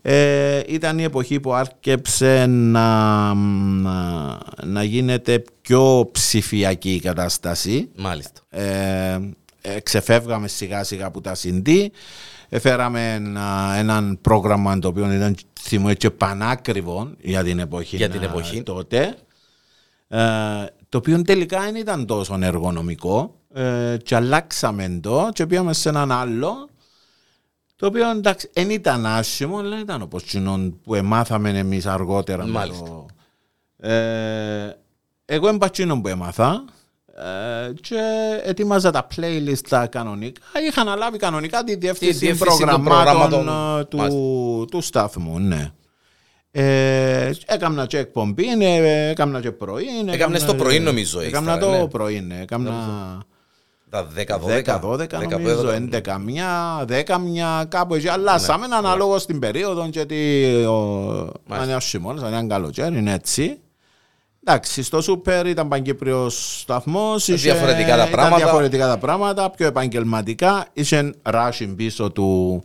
[0.01, 7.89] Ε, ήταν η εποχή που άρχισε να, να, να γίνεται πιο ψηφιακή η κατάσταση.
[7.95, 8.41] Μάλιστα.
[8.49, 9.19] ε,
[9.65, 11.85] ε, ξεφεύγαμε σιγά σιγά από τα CD
[12.49, 18.19] Έφεραμε ένα, έναν πρόγραμμα το οποίο ήταν θυμούμαι και πανάκριβο για την εποχή, Για την
[18.19, 18.63] να- εποχή.
[18.63, 19.15] τότε
[20.07, 20.19] ε,
[20.89, 26.11] το οποίο τελικά δεν ήταν τόσο εργονομικό ε, και αλλάξαμε το και πήγαμε σε έναν
[26.11, 26.69] άλλο
[27.75, 32.51] το οποίο εντάξει δεν ήταν άσχημο αλλά ήταν όπως εκείνο που εμάθαμε εμείς αργότερα με
[32.51, 32.83] Μάλιστα.
[32.85, 33.05] το,
[33.89, 34.77] ε,
[35.25, 36.73] εγώ εμπατσίνο που έμαθα ε,
[37.81, 37.99] και
[38.43, 40.41] ετοίμαζα τα playlist τα κανονικά.
[40.69, 43.79] Είχα αναλάβει κανονικά τη διευθύνση διευθύνση των προγραμμάτων προγραμμάτων.
[43.79, 45.71] ε, του, του σταθμού, ναι.
[46.51, 49.85] Ε, έκανα και εκπομπή, ε, έκανα και πρωί.
[50.11, 51.87] Έκαμνες το πρωί, νομίζω, Έκανα ύστερα, το ναι.
[51.87, 52.39] πρωί, ναι.
[52.41, 52.71] Έκανα
[53.89, 54.79] Τα 10-12.
[54.81, 58.07] 10-12 νομίζω, 11 μια, 10 μια, κάπου εκεί.
[58.07, 63.57] Αλλάσαμε αναλόγω στην περίοδο γιατί ο- αν είναι ο χειμώνας, αν είναι καλοκαίρι, είναι έτσι.
[64.45, 67.27] Εντάξει, στο Σούπερ ήταν παγκύπριος σταθμός.
[67.27, 68.35] είχε- Διαφορετικά τα ήταν πράγματα.
[68.43, 70.65] διαφορετικά τα πράγματα, πιο επαγγελματικά.
[70.73, 72.63] Είχε ράσιν πίσω του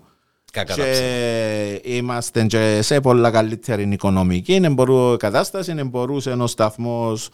[0.52, 0.98] Κακά τα ψέματα.
[1.00, 5.70] και είμαστε και σε πολλά καλύτερη οικονομική είναι μπορού, κατάσταση.
[5.70, 7.28] Είναι μπορούσε ο σταθμός.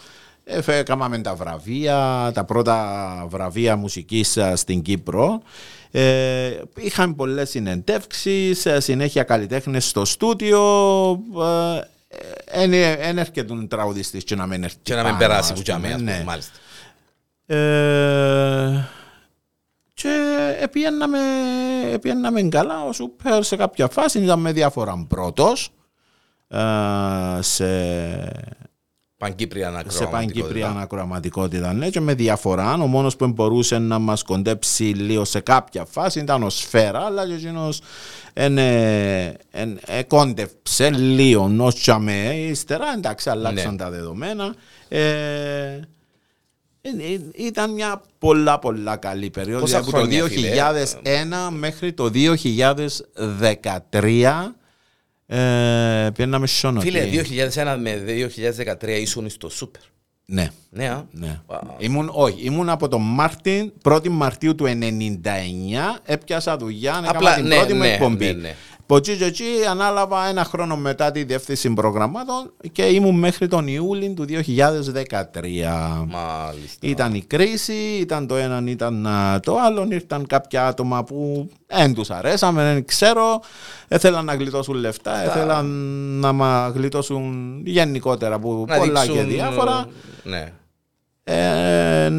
[0.67, 5.43] Έκαναμε τα βραβεία, τα πρώτα βραβεία μουσικής α, στην Κύπρο.
[5.91, 10.61] Ε, είχαν πολλές συνεντεύξεις, ε, συνέχεια καλλιτέχνες στο στούντιο.
[13.01, 15.83] Δεν έρχεται τραγουδιστής και να μην έρθει Και να μην πάνω, περάσει ας που τζαμί,
[15.83, 16.25] πούμε, ας πούμε, ναι.
[16.25, 16.59] μάλιστα.
[17.47, 18.89] Ε,
[19.95, 20.11] και
[20.61, 21.19] επιέναμε,
[21.93, 22.85] επιέναμε καλά.
[22.85, 25.71] Ο Σούπερ σε κάποια φάση ήταν με διάφορα πρώτος
[26.49, 26.59] ε,
[27.41, 27.65] σε,
[29.17, 30.17] Παγκύπρια σε ανακροαματικότητα.
[30.17, 32.75] παγκύπρια ανακροαματικότητα ναι, και με διαφορά.
[32.75, 37.27] Ο μόνος που μπορούσε να μας κοντέψει λίγο σε κάποια φάση ήταν ο Σφαίρα, αλλά
[37.27, 37.81] και εκείνος
[38.33, 42.35] εν, ε, εν, ε, κόντεψε λίγο ως τσαμέ.
[42.37, 43.77] Ύστερα εντάξει αλλάξαν Ναι.
[43.79, 44.55] τα δεδομένα.
[44.89, 44.99] Ε,
[46.81, 49.61] ε, ε, ήταν μια πολλά πολλά καλή περίοδο.
[49.61, 54.55] Πόσα από το χρόνια, φίλε, 2001 μέχρι το 2013
[55.27, 56.81] ε, πήγαμε σιόνο.
[56.81, 57.05] Φίλε,
[57.55, 58.05] 2001 με
[58.83, 59.81] 2013 ήσουν στο Super.
[60.27, 60.49] Ναι.
[60.71, 61.05] Ναι, α.
[61.11, 61.41] Ναι.
[61.47, 61.59] Wow.
[61.79, 64.71] Ήμουν, όχι, ήμουν από τον Μάρτιν, 1η Μαρτίου του 1999,
[66.05, 68.33] έπιασα δουλειά, Απλά, έκανα την ναι, πρώτη μου ναι, εκπομπή.
[68.35, 68.55] ναι,
[68.87, 68.95] ναι.
[68.95, 73.69] Από εκεί και εκεί ανάλαβα ένα χρόνο μετά τη διευθύνση προγραμμάτων και ήμουν μέχρι τον
[73.69, 74.45] Ιούλιο του 2013.
[76.07, 76.79] Μάλιστα.
[76.81, 79.87] Ήταν η κρίση, ήταν το ένα, ήταν α, το άλλο.
[79.91, 83.41] Ήρθαν κάποια άτομα που δεν τους αρέσαμε, δεν ξέρω.
[83.89, 85.67] Ήθελαν να γλιτώσουν λεφτά, ήθελαν
[86.21, 89.87] να μα γλιτώσουν γενικότερα από Να πολλά δείξουν, και διάφορα.
[90.23, 90.53] Ναι.
[91.27, 92.11] Ε,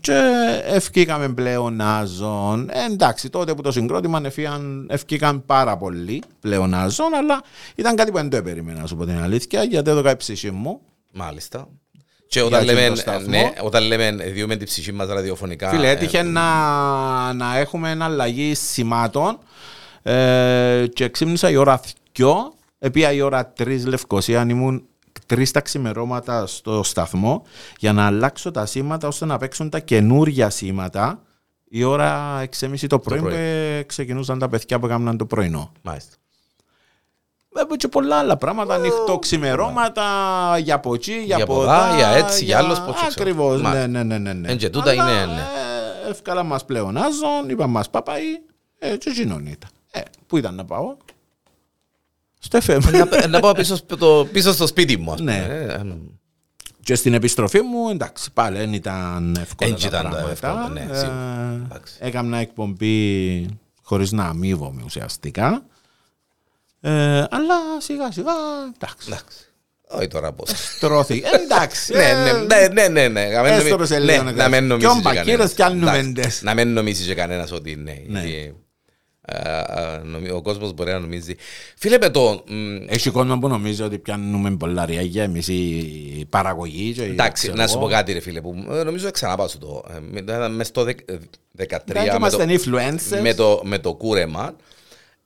[0.00, 0.20] και
[0.64, 2.68] ευκήκαμε πλεονάζων.
[2.70, 7.42] Ε, εντάξει, τότε που το συγκρότημα ευκήκαν, ευκήκαν πάρα πολλοί πλεονάζων, αλλά
[7.74, 10.50] ήταν κάτι που δεν το περίμενα, να σου πω την αλήθεια, γιατί έδωκα η ψυχή
[10.50, 10.80] μου.
[11.12, 11.68] Μάλιστα.
[12.28, 13.28] Και όταν Για λέμε, τον σταθμό.
[13.28, 15.68] ναι, όταν λέμε διούμε την ψυχή μας ραδιοφωνικά.
[15.68, 19.38] Φίλε, ε, έτυχε να, να έχουμε αλλαγή σημάτων
[20.02, 21.80] ε, και ξύπνησα η ώρα
[22.18, 22.24] 2,
[22.78, 24.82] επία η ώρα 3 Λευκοσία, αν ήμουν
[25.28, 27.42] τρεις τα ξημερώματα στο σταθμό
[27.78, 31.22] για να αλλάξω τα σήματα ώστε να παίξουν τα καινούργια σήματα
[31.68, 33.30] η ώρα 6.30 το πρωί πρωί.
[33.32, 35.72] που ε, ξεκινούσαν τα παιδιά που έκαναν το πρωινό.
[35.82, 36.16] Μάλιστα.
[37.52, 40.04] Βέβαια και πολλά άλλα πράγματα, ανοιχτό ξημερώματα,
[40.58, 43.10] για από εκεί, για, Για από ποδά, δά, για έτσι, για άλλος, πώς ξέρω.
[43.10, 43.86] Ακριβώς, ναι, Μάλιστα.
[43.86, 44.48] ναι, ναι, ναι, ναι.
[44.48, 45.40] Εν και τούτα Αλλά, είναι, ναι.
[46.06, 48.40] ε, Εύκολα μας πλεονάζουν, είπαν μας παπαεί,
[48.78, 49.70] ε, και εκείνον ήταν.
[49.90, 50.96] Ε, πού ήταν να πάω;
[52.38, 52.78] Στο FM.
[53.10, 55.12] να, να πάω πίσω, στο- το, πίσω στο σπίτι μου.
[55.12, 55.42] ας Ναι.
[55.42, 55.96] πούμε, ε, ε,
[56.82, 60.30] Και στην επιστροφή μου, εντάξει, πάλι δεν ήταν εύκολα Εν τα ήταν τα πράγματα.
[60.30, 61.50] εύκολα, ναι, σίγουρα.
[61.60, 61.94] Ε, Εντάξει.
[61.98, 63.46] Έκανα εκπομπή
[63.82, 65.62] χωρίς να αμείβομαι ουσιαστικά.
[66.80, 66.90] Ε,
[67.30, 68.32] αλλά σιγά σιγά,
[68.74, 69.06] εντάξει.
[69.10, 69.38] Εντάξει.
[69.90, 70.50] Όχι τώρα πώς.
[70.80, 71.22] Τρώθη.
[71.32, 71.92] Ε, εντάξει.
[71.92, 73.28] Ναι, ε, ναι, ναι, ναι, ναι, ναι.
[73.28, 74.66] Να μην νομι- Έστρωσε ναι, λίγο να να μην κάνει.
[74.66, 75.52] νομίζεις Ποιον και πακύρες κανένας.
[75.52, 76.42] κι άλλοι Εντάξει, νομέντες.
[76.42, 77.92] Να μην νομίζεις και κανένας ότι ναι.
[80.34, 81.34] Ο κόσμος μπορεί να νομίζει.
[81.76, 82.44] Φίλε με το...
[82.48, 86.92] μ, Έχει κόσμο που νομίζει ότι πιάνουμε πολλά ριάγια εμείς η παραγωγή.
[86.92, 87.86] και Εντάξει, ξέρω να σου εγώ.
[87.86, 89.84] πω κάτι ρε φίλε που ε, νομίζω ξαναπάω σου το.
[89.90, 91.18] Ε, με- ήταν Μες στο δεκ- ε, 13
[91.60, 93.20] Εντάξει, με είμαστε το, influencers.
[93.22, 94.56] με, το, με το κούρεμα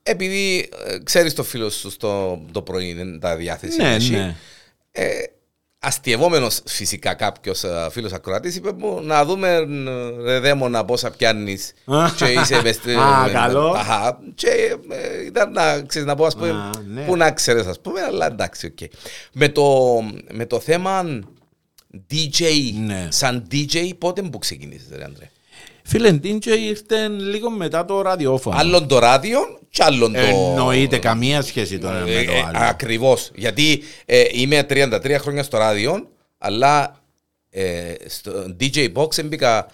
[0.02, 4.10] επειδή ε, ξέρεις το φίλο σου στο το πρωί είναι τα διάθεση Ναι, έχει.
[4.10, 4.36] ναι.
[4.92, 5.06] Ε,
[5.84, 11.72] αστειευόμενος φυσικά κάποιος ε, φίλος ακροατής είπε μου να δούμε ε, ρε δαίμονα πόσα πιάνεις
[12.16, 13.68] και είσαι μες στη- Α, με- καλό.
[13.70, 17.04] Αχα, και ε, ήταν να, ξέρεις, να πω ας πούμε Α, ναι.
[17.04, 18.78] που να ξέρεις ας πούμε αλλά εντάξει οκ.
[19.32, 19.98] Με, το,
[20.32, 21.04] με το θέμα
[22.10, 22.40] DJ
[22.86, 23.08] Ναι.
[23.10, 25.30] σαν DJ πότε που ξεκινήσεις ρε Αντρέ
[25.92, 28.56] Φίλε, DJ ήρθε λίγο μετά το ραδιόφωνο.
[28.58, 29.38] Άλλον το ράδιο
[29.70, 30.18] και άλλον το...
[30.18, 32.50] Εννοείται καμία σχέση τώρα με Ε, το ε, άλλο.
[32.52, 33.30] Ακριβώς.
[33.34, 37.00] Γιατί ε, είμαι 33 χρόνια στο ράδιο, αλλά
[37.50, 39.66] ε, στο DJ Box έμπηκα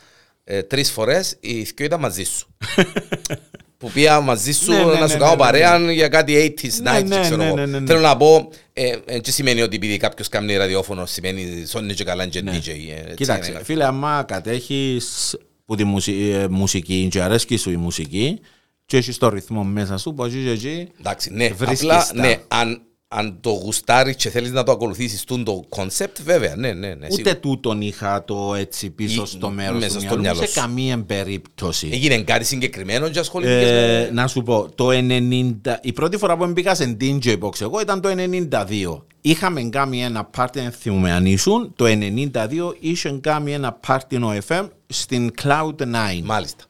[0.44, 2.48] ε, τρεις φορές, οι δυο ήταν μαζί σου.
[3.78, 6.54] που πήγα μαζί σου Ναι, ναι, να ναι, σου ναι, κάνω ναι, παρέα για κάτι
[6.61, 7.54] 80s, Ναι, 90s, ναι, ξέρω ναι, εγώ.
[7.57, 7.87] ναι, ναι, ναι.
[7.87, 12.04] Θέλω να πω, ε, ε, τι σημαίνει ότι επειδή κάποιος κάνει ραδιόφωνο, σημαίνει σώνει και
[12.04, 12.44] καλά και DJ.
[12.46, 12.68] ε, έτσι
[13.09, 13.14] Ναι.
[13.14, 13.64] Κοίταξε, είναι.
[13.64, 15.37] φίλε, άμα κατέχεις
[15.68, 18.38] που τη μουσι- ε, μουσική και αρέσκει σου η μουσική
[18.87, 22.14] και έχεις το ρυθμό μέσα σου, πως είσαι εκεί, Εντάξει, ναι, Βρίσκεις απλά, τα.
[22.14, 26.88] ναι, αν, αν το γουστάρεις και θέλεις να το ακολουθήσεις τούντο concept, βέβαια, ναι, ναι,
[26.88, 26.94] ναι.
[26.94, 27.37] ούτε σίγουρα.
[27.37, 30.47] τούτον είχα το έτσι πίσω Ή- στο μέρος μέσα του στο μυαλού μου, μυαλό σε
[30.47, 30.61] σου.
[30.61, 31.88] καμία περίπτωση.
[31.92, 34.21] Έγινε κάτι συγκεκριμένο και ασχοληθήκες Ε, με...
[34.21, 38.01] να σου πω, το 90, η πρώτη φορά που μπήκα σε DJ Box εγώ ήταν
[38.01, 38.09] το
[38.51, 39.03] 92.
[39.21, 44.38] Είχαμε κάνει ένα πάρτι, δεν θυμούμαι αν ήσουν, το 92 είχε κάνει ένα πάρτι ο
[44.49, 46.21] FM στην Cloud9.
[46.25, 46.64] Μάλιστα.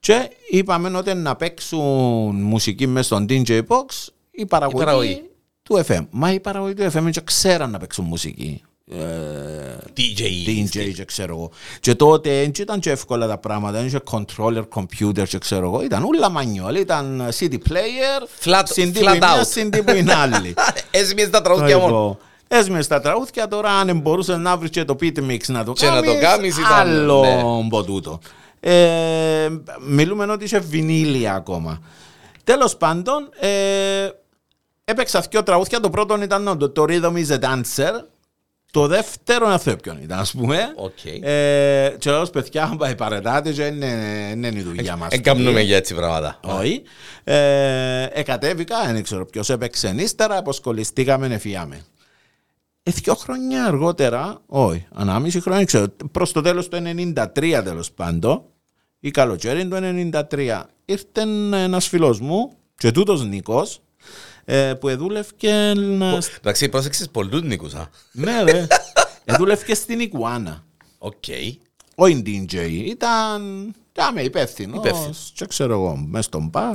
[0.00, 5.22] Και είπαμε ότι να παίξουν μουσική μέσα στον DJ Box η παραγωγή, Η παραγωγή.
[5.72, 6.06] Του FM.
[6.10, 8.62] Μα η παραγωγή του FM δεν ξέραν να παίξουν μουσική.
[8.90, 10.20] Ε, DJ.
[10.48, 11.50] DJ και ξέρω εγώ.
[11.80, 15.82] Και τότε δεν ήταν και εύκολα τα πράγματα, δεν είχε controller, computer και ξέρω εγώ.
[15.82, 19.58] Ήταν όλα manual, ήταν CD player, Flat- CD flat που είναι out.
[19.58, 20.54] CD που είναι άλλη.
[20.90, 21.86] Έσμιες τα τραγούδια μόνο.
[21.86, 22.18] Λοιπόν,
[22.58, 25.86] Έσμες τα τραγούδια τώρα αν μπορούσες να βρεις και το beat mix να το Και
[25.86, 27.42] να το κάνεις ήταν, άλλο ναι.
[27.68, 28.18] μποτούτο.
[28.60, 29.48] Ε,
[29.88, 31.80] μιλούμε ότι είχε βινίλια ακόμα.
[32.44, 33.48] Τέλος πάντων, ε,
[34.84, 35.80] έπαιξα δύο τραγούδια.
[35.80, 37.92] Το πρώτο ήταν το, το Rhythm is a Dancer.
[38.72, 40.72] Το δεύτερο να θέλω ποιον ήταν, ας πούμε.
[40.76, 41.04] Οκ.
[41.04, 43.86] Ε, και λέω, παιδιά, πάει παρετάτε και είναι,
[44.34, 45.08] είναι η δουλειά μας.
[45.08, 46.40] Δεν κάνουμε για έτσι πράγματα.
[46.42, 46.82] Όχι.
[47.24, 51.80] Ε, εκατέβηκα, δεν ξέρω ποιος έπαιξε ύστερα, αποσκολιστήκαμε, εφιάμε.
[52.82, 56.82] Ε, δυο χρόνια αργότερα, όχι, ενάμιση χρόνια, δεν ξέρω, προς το τέλος του
[57.14, 58.42] 93 τέλος πάντων,
[59.00, 59.76] ή καλοκαίρι του
[60.30, 61.20] 93, ήρθε
[61.52, 63.82] ένας φίλος μου, και τούτος Νίκος, ε,
[64.80, 66.18] που εδούλευκε να...
[66.38, 67.90] Εντάξει, πρόσεξες πολλούς Νίκους, α.
[68.12, 68.66] ναι ρε,
[69.24, 70.64] εδούλευκε στην Ικουάνα.
[70.98, 71.24] Οκ.
[71.94, 75.32] Όχι DJ, ήταν κάμε υπεύθυνος Υπεύθυνος.
[75.34, 76.74] και ξέρω εγώ, μες στον μπαρ.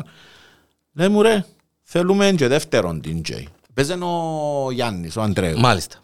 [0.94, 1.46] Λέει μου ρε,
[1.84, 3.44] θέλουμε και δεύτερον DJ.
[3.74, 5.60] Παίζε ο Γιάννης, ο Αντρέου.
[5.60, 5.96] Μάλιστα.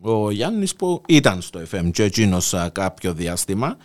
[0.00, 3.76] Ο Γιάννης που ήταν στο FM και εκείνος α, κάποιο διάστημα.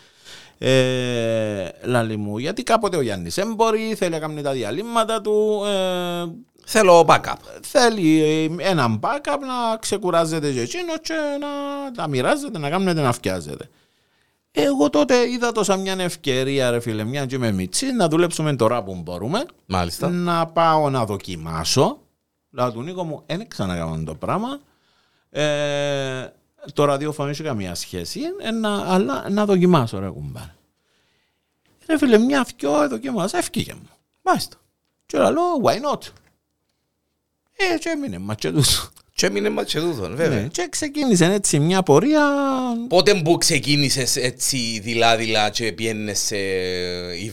[0.57, 5.63] Ε, λαλή μου, γιατί κάποτε ο Γιάννης δεν μπορεί, θέλει να κάνει τα διαλύματα του,
[5.65, 6.25] ε,
[6.69, 7.35] Θέλω backup.
[7.61, 11.47] θέλει ε, έναν backup να ξεκουράζεται και εκείνο και να
[11.91, 13.69] τα μοιράζεται, να κάνετε να φτιάζετε.
[14.51, 18.55] Εγώ τότε είδα το σαν μια ευκαιρία, ρε φίλε, μια και με μίτσι, να δουλέψουμε
[18.55, 20.09] τώρα που μπορούμε, Μάλιστα.
[20.09, 21.99] να πάω να δοκιμάσω.
[22.51, 24.59] Λέω του Νίκο μου, δεν ξανακάνω το πράγμα.
[25.29, 26.33] Ε,
[26.73, 30.55] το ραδιόφωνο έχει καμία σχέση, ε, να- αλλά να δοκιμάσω, ρε κουμπάρε.
[31.87, 33.89] Ρε φίλε, μια δυο δοκιμάσα, έφυγε μου.
[34.21, 34.57] Μάλιστα.
[35.05, 36.01] Και λέω, why not;
[37.57, 38.89] Ε, και έμεινε ματσετούς.
[39.13, 40.39] Και έμεινε μας και τούτον, βέβαια.
[40.41, 42.21] Ναι, και ξεκίνησε έτσι μια πορεία.
[42.87, 46.35] Πότε που ξεκίνησες έτσι δειλά-δειλά και πιένες σε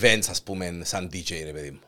[0.01, 1.79] events ας πούμε σαν DJ ρε παιδί μου;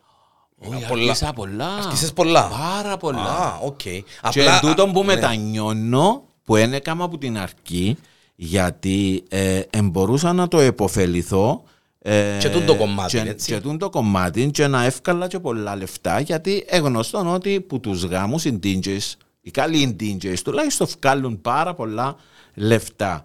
[0.75, 1.03] Όχι, πολλά.
[1.11, 1.75] άρχισα πολλά.
[1.75, 2.49] Άρχισες πολλά.
[2.49, 3.21] Πάρα πολλά.
[3.21, 3.77] Α, οκ.
[3.79, 5.15] Και Απλά- τούτο που ναι.
[5.15, 7.97] μετανιώνω, που δεν έκανα από την αρχή,
[8.35, 11.63] γιατί ε, εν μπορούσα να το επωφεληθώ.
[11.99, 13.53] Ε, Και τούτο κομμάτι, και, έτσι.
[13.53, 18.05] Και τούτο κομμάτι και να εύκαλα και πολλά λεφτά, γιατί εν γνωστόν ότι που τους
[18.05, 18.99] γάμους οι DJs,
[19.41, 22.17] οι καλοί DJs τουλάχιστον βγάλουν πάρα πολλά
[22.55, 23.25] λεφτά.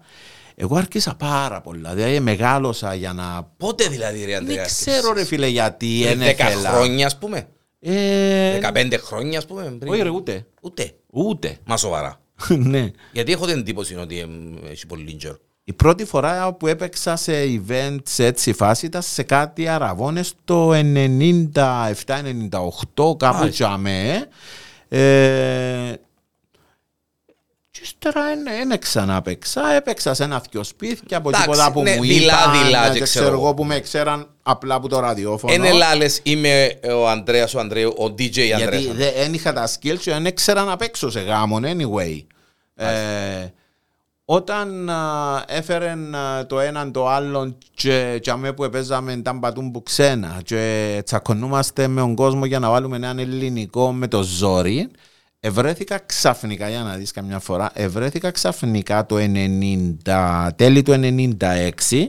[0.54, 3.48] Εγώ άρχισα πάρα πολλά, δηλαδή μεγάλωσα για να...
[3.56, 4.82] Πότε δηλαδή ρε Ανδρέας.
[4.84, 6.70] Δεν ξέρω ρε φίλε γιατί Πριν δεν 10 ήθελα.
[6.70, 7.48] χρόνια ας πούμε.
[7.80, 9.62] Ε, 15 χρόνια ας πούμε.
[9.78, 9.92] πριν.
[9.92, 10.94] όχι ρε ούτε, Ούτε.
[11.10, 11.56] ούτε.
[11.66, 12.20] Μα σοβαρά.
[12.72, 12.90] ναι.
[13.12, 14.30] Γιατί έχω την εντύπωση ότι εμ,
[14.70, 15.36] έχει πολύ καιρό.
[15.64, 20.70] Η πρώτη φορά που έπαιξα σε event σε έτσι φάση ήταν σε κάτι αραβώνες το
[20.70, 20.78] 97-98
[21.54, 23.48] κάπου Μάλιστα.
[23.48, 24.28] τζαμέ.
[24.88, 25.92] Ε,
[27.70, 29.72] και ύστερα δεν ξανά παίξα.
[29.72, 32.64] Έπαιξα σε ένα δυο σπίτια από Εντάξει, τίποτα που ναι, μου δειλά, είπαν.
[32.64, 35.54] δειλά, και και ξέρω ξέρω εγώ που με ξέραν απλά από το ραδιόφωνο.
[35.54, 38.84] Είναι λάλες, είμαι ο Ανδρέας ο Ανδρέου, ο DJ Γιατί Ανδρέας.
[39.14, 42.20] δεν είχα τα skills και δεν ήξερα να παίξω σε γάμον anyway.
[42.74, 43.46] Ε,
[44.24, 49.82] όταν α, έφεραν α, το έναν το άλλον και, και αμέ που παίζαμε ήταν πατούν
[49.82, 54.90] ξένα και τσακωνούμαστε με τον κόσμο για να βάλουμε έναν ελληνικό με το ζόρι
[55.44, 59.16] ευρέθηκα ξαφνικά, για να δεις καμιά φορά, ευρέθηκα ξαφνικά το
[60.04, 60.92] 90, τέλη του
[61.38, 62.08] 96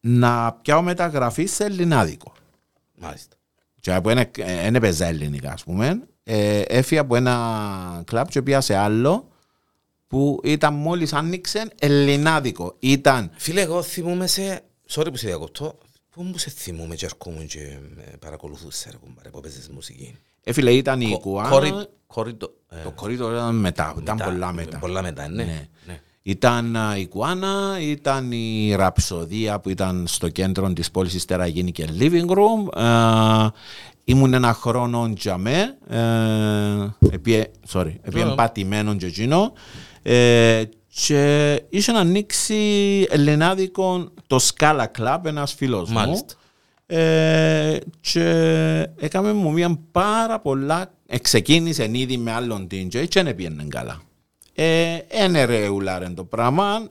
[0.00, 2.32] να πιάω μεταγραφή σε ελληνάδικο
[2.98, 3.36] Μάλιστα.
[3.80, 8.76] και που δεν έπαιζα ελληνικά ας πούμε ε, έφυγα από ένα κλαμπ και πήγα σε
[8.76, 9.28] άλλο
[10.06, 14.60] που ήταν μόλις άνοιξε ελληνάδικο ήταν Φίλε, εγώ θυμούμαι σε...
[14.90, 15.78] Sorry που σε διακοπτώ.
[16.10, 20.70] Πού μου σε θυμούμαι και ερχόμουν και με παρακολουθούσες ρε κουμπάρε που παίζεις μουσική; έφυλε
[20.72, 25.02] ήταν η Κο- Κουάνα κόρη- κόρη- ε, το κορίτο ήταν μετά, ήταν πολλά μετά Πολλά
[25.02, 25.44] μετά, ναι.
[25.44, 25.68] Ναι.
[25.86, 26.00] ναι.
[26.22, 31.72] Ήταν α, η Κουάνα, ήταν η Ραψοδία που ήταν στο κέντρο της πόλης ύστερα γίνει
[31.72, 32.68] και living room.
[34.08, 35.96] Ε, ήμουν ένα χρόνο τζαμέ, ε,
[37.14, 38.30] επί, sorry, επί Ναι.
[38.30, 39.52] εμπατημένο και εκείνο.
[40.02, 40.62] Ε,
[41.04, 42.56] και είχε να ανοίξει
[43.10, 45.94] ελληνάδικο το Scala Club, ένας φίλος μου.
[45.94, 46.34] Μάλιστα.
[46.88, 48.22] Ε, και
[48.96, 50.90] έκαμε μου μια πάρα πολλά
[51.22, 54.00] ξεκίνησε ήδη με άλλον DJ και δεν πήγαινε καλά
[54.54, 56.86] ε, είναι ρεουλάρεν το πράγμα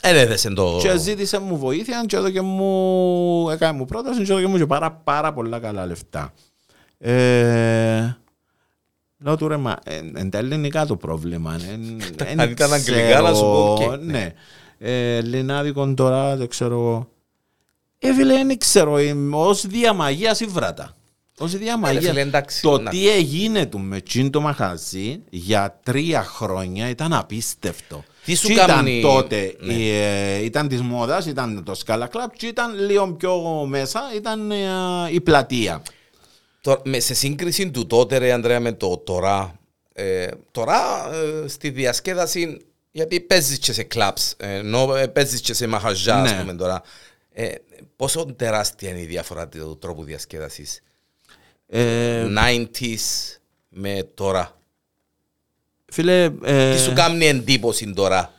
[0.00, 0.78] Ε, δεν έδεσε το...
[0.82, 4.92] και ζήτησε μου βοήθεια και έδωκε μου έκανε μου πρόταση και έδωκε μου και πάρα,
[4.92, 6.32] πάρα πολλά καλά λεφτά
[6.98, 8.16] ε,
[9.20, 9.76] Λέω του ρε, μα
[10.14, 11.56] εν τα ελληνικά το πρόβλημα.
[11.70, 14.12] εν- εν Αν ήταν αγγλικά, να σου πω, ξέρω, οκ, ναι.
[14.12, 14.32] Ναι.
[14.78, 17.08] Ε, Ελληνάδικον τώρα, δεν ξέρω εγώ.
[17.98, 20.92] Ε, φίλε, δεν ξέρω, είμαι ως διαμαγείας ή βράτα.
[21.38, 22.00] Ως διαμαγεία.
[22.00, 26.88] Ε, φίλε, εντάξει, το να- τι έγινε του με τσιν το μαχαζί για τρία χρόνια
[26.88, 28.04] ήταν απίστευτο.
[28.24, 29.72] Τι σου Και ήταν κάνει- τότε, Ναι.
[29.72, 34.50] η, ε, ήταν της μόδας, ήταν το Scala Club και ήταν λίγο πιο μέσα, ήταν
[34.50, 34.56] ε,
[35.10, 35.82] η πλατεία.
[36.68, 39.58] Τώρα, με, σε σύγκριση του τότε, ρε Ανδρέα, με το τώρα,
[39.92, 45.54] ε, τώρα ε, στη διασκέδαση, γιατί παίζεις και σε κλαμπς, ε, ενώ ε, παίζεις και
[45.54, 46.40] σε μαχαζιά, ας Ναι.
[46.40, 46.82] πούμε τώρα,
[47.32, 47.54] ε,
[47.96, 50.82] πόσο τεράστια είναι η διαφορά του τρόπου διασκέδασης;
[51.66, 54.58] Ε, 90s με τώρα.
[55.92, 58.32] φίλε, ε, Τι σου κάνει εντύπωση τώρα;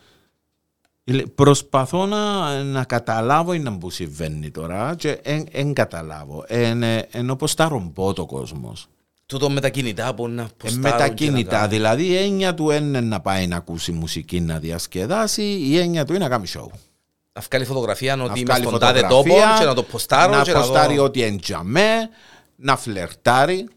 [1.12, 5.18] Λέ- Προσπαθώ να, να καταλάβω είναι που συμβαίνει τώρα και
[5.52, 6.44] δεν καταλάβω.
[6.48, 8.86] Είναι εν, όπως τα ρομπότ ο κόσμος.
[9.26, 11.68] Τούτο με τα κινητά που να Ε, ποστάρουν με τα και να κινητά, κάνουν.
[11.70, 16.12] δηλαδή η έννοια του είναι να πάει να ακούσει μουσική, να διασκεδάσει, η έννοια του
[16.14, 16.66] είναι να κάνει show.
[17.32, 20.34] Να βγάλει φωτογραφία ότι Να είμαι βγάλει στον τάδε τόπο φωτογραφία, και να το ποστάρω
[20.36, 21.04] να και να ποστάρει δω.
[21.04, 21.92] ό,τι εντιαμέ,
[22.56, 23.68] να φλερτάρει,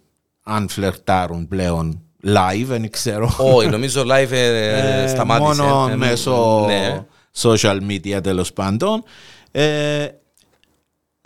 [0.43, 3.35] αν φλερτάρουν πλέον live, δεν ξέρω.
[3.37, 5.61] Όχι, νομίζω live ε, Ε, σταμάτησε.
[5.63, 7.05] Μόνο Ε, μέσω ναι.
[7.37, 9.03] Social media τέλος πάντων.
[9.51, 10.07] Ε,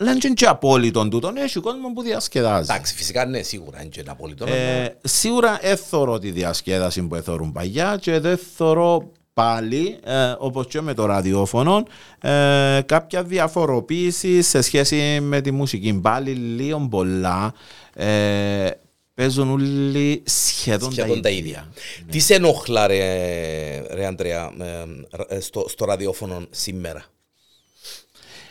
[0.00, 2.70] Λένε και απόλυτον τούτον, έχει κόσμος που διασκεδάζει.
[2.70, 4.46] Εντάξει, φυσικά ναι, σίγουρα είναι και ένα απόλυτο.
[4.46, 10.80] Ε, σίγουρα έθωρο τη διασκέδαση που έθωρουν παγιά και δεν θωρώ πάλι, ε, όπως και
[10.80, 11.82] με το ραδιόφωνο,
[12.20, 15.94] ε, κάποια διαφοροποίηση σε σχέση με τη μουσική.
[15.94, 17.54] Πάλι λίγο πολλά
[17.94, 18.70] ε,
[19.18, 21.72] παίζουν όλοι σχεδόν, σχεδόν τα ίδια.
[22.10, 24.84] Τι σε ενοχλά ρε, ρε Αντρέα ε,
[25.28, 27.04] ε, στο, στο ραδιόφωνο σήμερα;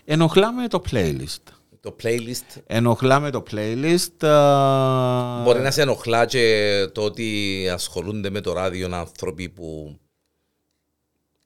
[0.06, 1.44] Ενοχλάμε το playlist.
[1.80, 4.24] Το playlist; Ενοχλάμε το playlist.
[4.24, 10.00] ε, μπορεί να σε ενοχλά και το ότι ασχολούνται με το ράδιο άνθρωποι που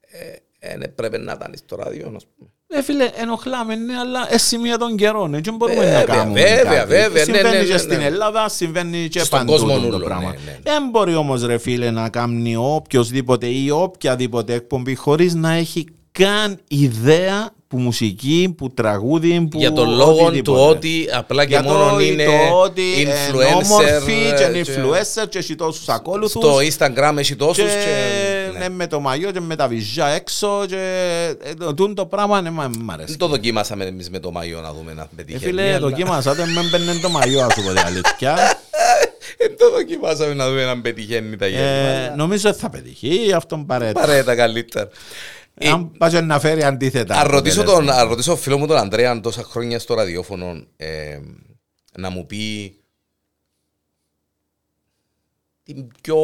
[0.02, 2.14] ε, ε, πρέπει να ήταν στο ράδιο.
[2.16, 2.50] ας πούμε.
[2.74, 5.34] Ε, φίλε, ενοχλάμε, ναι, αλλά σε σημεία των καιρών.
[5.34, 6.40] Έτσι μπορούμε Βέβαια, να κάνουμε.
[6.42, 6.88] βέβαια, κάτι.
[6.88, 7.78] βέβαια, ναι, Συμβαίνει ναι, ναι, και ναι.
[7.78, 10.30] στην Ελλάδα, συμβαίνει και Στον παντού κόσμο το όλο, πράγμα.
[10.30, 10.58] ναι, ναι, ναι.
[10.64, 15.86] Δεν μπορεί όμως, ρε φίλε, να κάνει οποιοδήποτε ή οποιαδήποτε εκπομπή χωρίς να έχει
[16.24, 19.58] καν ιδέα που μουσική, που τραγούδι, που.
[19.58, 20.60] Για τον λόγο του οτιδήποτε.
[20.62, 23.64] ότι απλά και Για μόνο το, είναι το ότι είναι influencer.
[23.64, 28.52] όμορφη και είναι ε, influencer και έχει τόσους ακόλουθους Στο Instagram έχει τόσους και, και...
[28.54, 28.70] ναι, ναι.
[28.70, 30.78] με το μαγιό και με τα βυζιά έξω και
[31.43, 33.08] ε, το- τούτο το πράγμα ναι, μα- μ' αρέσει.
[33.10, 35.43] Δεν το δοκίμασαμε εμείς με το μαγιό να δούμε να Ε, πετυχαίνει.
[35.43, 38.36] φίλε, αλλά- δοκίμασα το, με μπαίνε το μαγιό, ας σου πω την αλήθεια.
[39.38, 42.16] Δεν το δοκιμάσαμε να δούμε αν πετυχαίνει τα Ε, γέννημα.
[42.16, 44.00] νομίζω ότι θα πετύχει, αυτόν παρέτα.
[44.00, 44.89] Παρέ τα καλύτερα.
[45.64, 47.20] Ε, Αν πας να φέρει αντίθετα.
[47.20, 48.01] Αν ρωτήσω τον, αποτελέσματα.
[48.01, 51.20] αν ρωτήσω φίλο μου τον Ανδρέα αν τόσα χρόνια στο ραδιόφωνο ε,
[51.97, 52.76] να μου πει
[55.64, 56.18] την πιο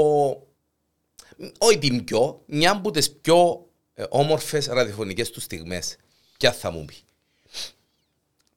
[1.57, 5.95] όχι την πιο, μια από τις πιο ε, όμορφες ραδιοφωνικές τους στιγμές.
[6.37, 6.95] Ποια θα μου πει;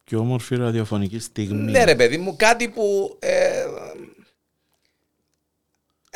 [0.04, 1.70] Και όμορφη ραδιοφωνική στιγμή.
[1.70, 3.64] Ναι ρε παιδί μου, κάτι που ε, ε,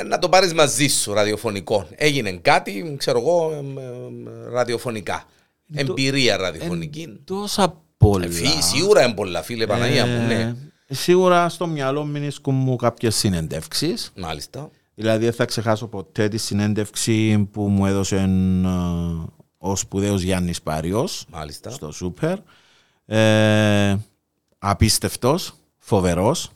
[0.06, 1.86] να το πάρεις μαζί σου ραδιοφωνικό.
[1.94, 5.24] Έγινε κάτι, ξέρω εγώ, ε, ε, ραδιοφωνικά.
[5.74, 7.00] Εν το- Εμπειρία ραδιοφωνική.
[7.00, 8.24] Εν τόσα πολλά.
[8.24, 10.54] Ε, φύ- Σίγουρα είναι πολλά φίλε Παναγία μου, ναι.
[10.86, 14.12] Ε, Σίγουρα στο μυαλό μου βρίσκουν μου κάποιες συνεντεύξεις.
[14.16, 14.70] Μάλιστα.
[14.94, 18.28] Δηλαδή δεν θα ξεχάσω ποτέ τη συνέντευξη που μου έδωσε ε,
[19.58, 21.70] ο σπουδαίος Γιάννης Πάριος Μάλιστα.
[21.70, 22.38] στο Σούπερ.
[23.06, 23.96] Ε,
[24.58, 26.50] απίστευτος, φοβερός.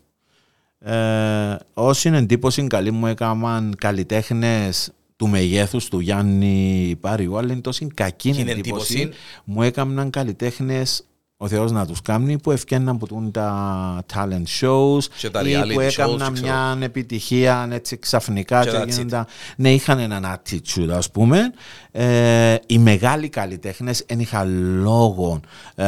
[0.80, 7.86] Ε, όσοι εντύπωση καλή μου έκαναν καλλιτέχνες του μεγέθους του Γιάννη Πάριου, αλλά είναι τόσο
[7.94, 8.94] κακή Κοινή εντύπωση.
[9.00, 9.18] εντύπωση.
[9.44, 11.02] Μου έκαναν καλλιτέχνες
[11.40, 15.52] ο Θεός να τους κάνει που ευκαιναν που τούν τα talent shows Και τα ή
[15.54, 16.46] reality που shows, έκαναν ξέρω.
[16.48, 21.52] μια επιτυχία έτσι ξαφνικά Και και that's γίνονταν- ναι, είχαν έναν attitude ας πούμε
[21.90, 25.40] ε, οι μεγάλοι καλλιτέχνες δεν είχαν λόγο,
[25.74, 25.86] ε,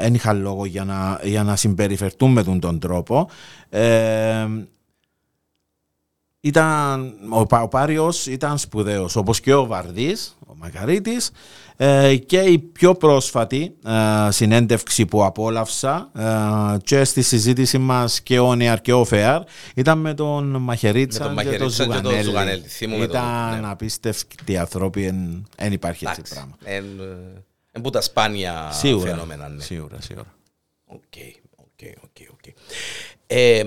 [0.00, 3.28] εν είχαν λόγο για, να, για να συμπεριφερθούν με τον, τον τρόπο
[3.70, 4.46] ε,
[6.40, 11.30] ήταν, ο, Πα- ο Πάριος ήταν σπουδαίος όπως και ο Βαρδής, ο Μακαρίτης
[11.76, 18.38] ε, και η πιο πρόσφατη ε, συνέντευξη που απόλαυσα ε, και στη συζήτηση μας και
[18.38, 19.42] ο Νεαρ και ο Φεάρ
[19.74, 22.22] ήταν με τον Μαχαιρίτσα, Με τον και τον Μαχαιρίτσα και τον Ζουγανέλη.
[22.24, 22.60] Ζουγανέλη.
[22.68, 23.68] Θυμούμαι τον, Ήταν ναι.
[23.70, 25.02] απίστευτοι άνθρωποι,
[25.56, 26.34] δεν υπάρχει έτσι Εντάξει.
[26.34, 26.56] πράγμα.
[26.64, 27.42] Εν, ε,
[27.72, 29.48] εν που τα σπάνια Σίγουρα, φαινόμενα.
[29.48, 29.62] Ναι.
[29.62, 30.34] σίγουρα, σίγουρα.
[30.84, 30.98] Οκ,
[31.56, 32.54] οκ, οκ, οκ.
[33.26, 33.62] Ε,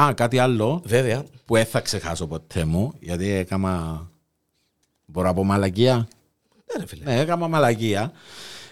[0.00, 1.24] Α, κάτι άλλο βέβαια.
[1.44, 4.06] που δεν θα ξεχάσω ποτέ μου, γιατί έκανα,
[5.04, 7.04] μπορώ να πω μαλακία; Ναι, ρε φίλε.
[7.04, 8.12] Ναι, έκανα μαλακία.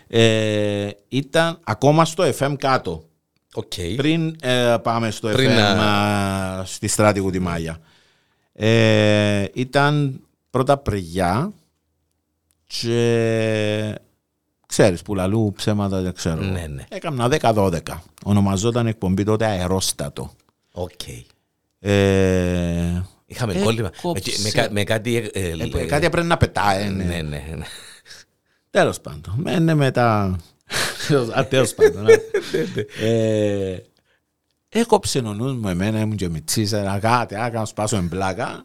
[0.07, 3.03] Ε, ήταν ακόμα στο FM κάτω.
[3.55, 3.72] Οκ.
[3.97, 7.79] Πριν ε, πάμε στο Πριν, FM α, α, στη Στρατηγού Τιμάγια.
[8.53, 10.20] Ε, ήταν
[10.51, 11.53] πρωταπριλιά
[12.66, 13.95] και
[14.69, 16.41] ξέρεις που λαλούν ψέματα δεν ξέρω.
[16.43, 16.85] Ναι, ναι.
[16.89, 17.81] Έκανα 10-12.
[18.25, 20.31] Ονομαζόταν εκπομπή τότε αερόστατο.
[20.73, 21.01] Οκ.
[21.81, 23.91] Ε, Είχαμε Ε, κόλλημα.
[23.93, 24.43] Με, κόψε.
[24.43, 25.16] με, κα- με κάτι.
[25.16, 26.89] ε, ε, ε, κάτι πρέπει να πετάει.
[26.89, 27.23] ναι, Ναι.
[27.23, 27.64] ναι, ναι.
[28.71, 29.35] Τέλος πάντων.
[29.37, 30.39] Μένε μετά.
[31.39, 32.03] Α, τέλος πάντων.
[32.05, 32.14] ναι.
[33.09, 33.83] Ε,
[34.69, 38.64] Έκοψε ο νους μου εμένα, ήμουν και μητσής, ένα κάτι, άκα να σπάσω εμπλάκα.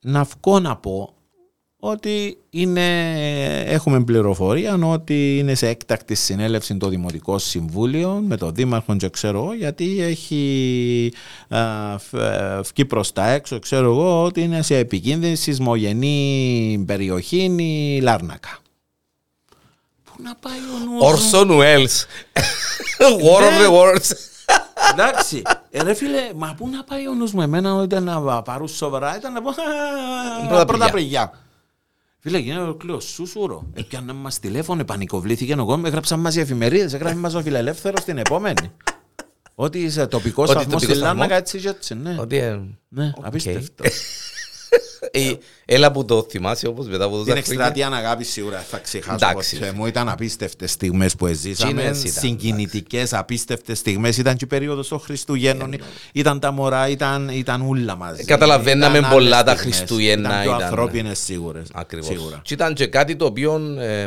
[0.00, 1.14] Να βγω να πω
[1.84, 3.08] ότι είναι,
[3.66, 9.38] έχουμε πληροφορία ότι είναι σε έκτακτη συνέλευση το Δημοτικό Συμβούλιο με τον Δήμαρχο και ξέρω
[9.38, 11.12] εγώ γιατί έχει
[11.48, 17.54] α, φ- ε, βγει προς τα έξω ξέρω εγώ ότι είναι σε επικίνδυνη σεισμογενή περιοχή
[17.58, 18.58] η Λάρνακα.
[20.04, 22.04] Πού να πάει ο νους μου; Orson Welles.
[23.26, 24.10] War of the Worlds.
[24.92, 28.42] Εντάξει, ε, ρε φίλε, μα πού να πάει ο νους μου; Εμένα ότι ήταν να
[28.42, 29.54] πάρουν σοβαρά, ήταν να πω «Α,
[30.48, 31.32] Πρώτα πρωταπριλιά».
[32.22, 32.38] Πριγιά.
[32.38, 33.70] Φίλε, γίνεται ο κλείος, σούσουρο.
[33.74, 38.18] Έπιανε μας τηλέφωνο, πανικοβλήθηκε ο κόσμος, έγραψαν μας οι εφημερίδες, έγραψε μας ο φιλελεύθερος την
[38.18, 38.70] επόμενη.
[39.54, 41.18] Ότι είσαι τοπικός Ότι σταθμός τοπικός στη σταθμός.
[41.18, 42.16] Λάρνακα έτσι και έτσι, ναι.
[42.18, 42.36] Ότι.
[42.36, 43.26] ε, Ναι, οκ.
[43.26, 43.84] απίστευτο.
[45.14, 45.32] Ε,
[45.64, 47.64] Έλα που το θυμάσαι όπως μετά από Την τόσα χρόνια.
[47.66, 49.58] εκστρατεία αγάπη σίγουρα θα ξεχάσω Εντάξει.
[49.58, 49.86] ποτέ μου.
[49.86, 51.70] Ήταν απίστευτες στιγμές που εζήσαμε.
[51.82, 54.16] Εκείνες ήταν, Συγκινητικές, απίστευτες στιγμές.
[54.18, 55.74] Ήταν και η περίοδος των Χριστουγέννων.
[56.12, 58.24] Ήταν τα μωρά, ήταν, ήταν ούλα μαζί.
[58.24, 59.76] Καταλαβαίναμε Ήταν πολλά άλλες τα στιγμές.
[59.76, 61.66] Χριστούγεννα, Ήταν πιο ήταν- ανθρώπινες σίγουρες.
[61.72, 62.06] Ακριβώς.
[62.06, 62.40] Σίγουρα.
[62.44, 64.06] Και ήταν και κάτι το οποίο ε,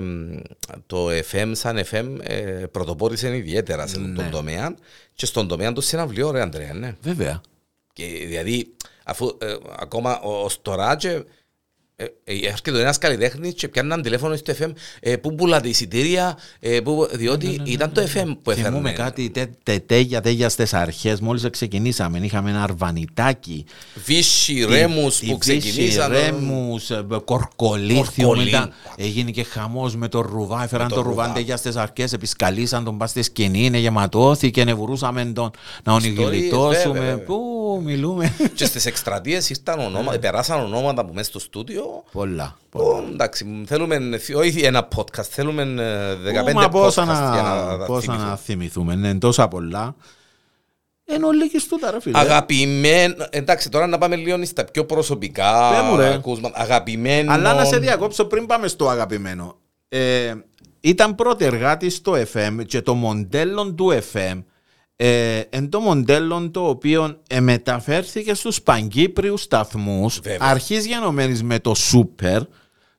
[0.87, 2.35] το FM σαν FM ε,
[2.71, 4.15] πρωτοπόρησε ιδιαίτερα σε Ναι.
[4.15, 4.75] τον τομέα
[5.13, 6.95] και στον τομέα του συναυλίου, ρε Αντρέα, ναι.
[7.01, 7.41] Βέβαια.
[7.93, 8.75] Και δηλαδή,
[9.05, 11.23] αφού ε, ακόμα ως τώρα και ε, ε,
[12.23, 17.61] έρχεται ένας καλλιτέχνης και πιάνναν τηλέφωνο στο FM ε, πού πουλάτε εισιτήρια, ε, που, διότι
[17.63, 18.69] ήταν το FM που έφερνε.
[18.69, 21.19] Θυμούμε κάτι τε, τε, τέγια, τέγια στις αρχές.
[21.19, 23.65] Μόλις ξεκινήσαμε, είχαμε ένα αρβανιτάκι.
[24.05, 26.11] Βύσσι, ρέμους που ξεκινήσαν.
[26.11, 26.91] Ρέμους,
[27.25, 28.27] κορκολίθιο.
[28.27, 28.43] Κορκολί.
[28.43, 30.63] Μετά έγινε και χαμός με το ρουβά.
[30.63, 31.27] Έφεραν το το, ρουβά.
[31.27, 32.13] ρουβά για στις αρχές.
[32.13, 33.65] Επισκαλίσαν τον πας στη σκηνή.
[33.65, 34.63] Είναι γεματώθηκε.
[34.63, 35.51] Νευουρούσαμε τον
[35.83, 36.99] να ονιγυλιτώσουμε.
[36.99, 37.17] βέβαια.
[37.17, 38.33] Πού μιλούμε.
[38.55, 41.84] Και στις εκστρατείες ήρθαν ονόματα, περάσαν ονόματα από μέσα στο στούντιο.
[42.11, 42.57] Πολλά.
[42.71, 43.99] Ω, Εντάξει, θέλουμε
[44.35, 48.29] όχι ένα podcast, θέλουμε ε, 15 Μα podcast πόσα για να, να πόσα θυμηθούμε.
[48.29, 48.93] να θυμηθούμε.
[48.93, 49.95] Είναι τόσα πολλά.
[51.05, 52.19] Ενώ λίγες τούτα ρε φίλε.
[52.19, 56.13] Αγαπημένο, εντάξει τώρα να πάμε λίγο στα πιο προσωπικά Πέ μου, ρε.
[56.13, 56.61] ακούσματα.
[56.61, 57.31] Αγαπημένο.
[57.33, 59.57] Αλλά να σε διακόψω πριν πάμε στο αγαπημένο.
[59.89, 60.33] Ε,
[60.79, 64.43] ήταν πρώτη εργάτη στο FM και το μοντέλο του FM
[64.95, 70.47] ε, εν το μοντέλο το οποίο ε, μεταφέρθηκε στους παγκύπριους σταθμούς Βέβαια.
[70.49, 72.41] αρχής γενομένης με το Σούπερ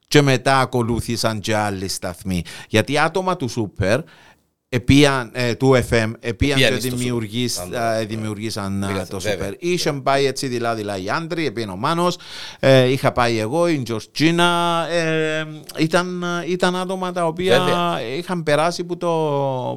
[0.07, 2.43] και μετά ακολούθησαν και άλλοι σταθμοί.
[2.69, 3.99] Γιατί άτομα του Σούπερ
[4.69, 7.75] επίαν, ε, του FM, επίαν Επίαν και στο δημιουργήσ- Super.
[7.75, 9.49] α, δημιουργήσαν α, Πήγα- το βέβαια.
[9.49, 9.53] Super.
[9.59, 12.17] Είχε πάει έτσι δειλά-δειλά οι άντροι, επίαν ο Μάνος,
[12.59, 15.45] ε, είχα πάει εγώ, η Τζορτζίνα, ε,
[15.77, 18.01] ήταν, ήταν άτομα τα οποία Βέβαια.
[18.17, 19.07] είχαν περάσει που το,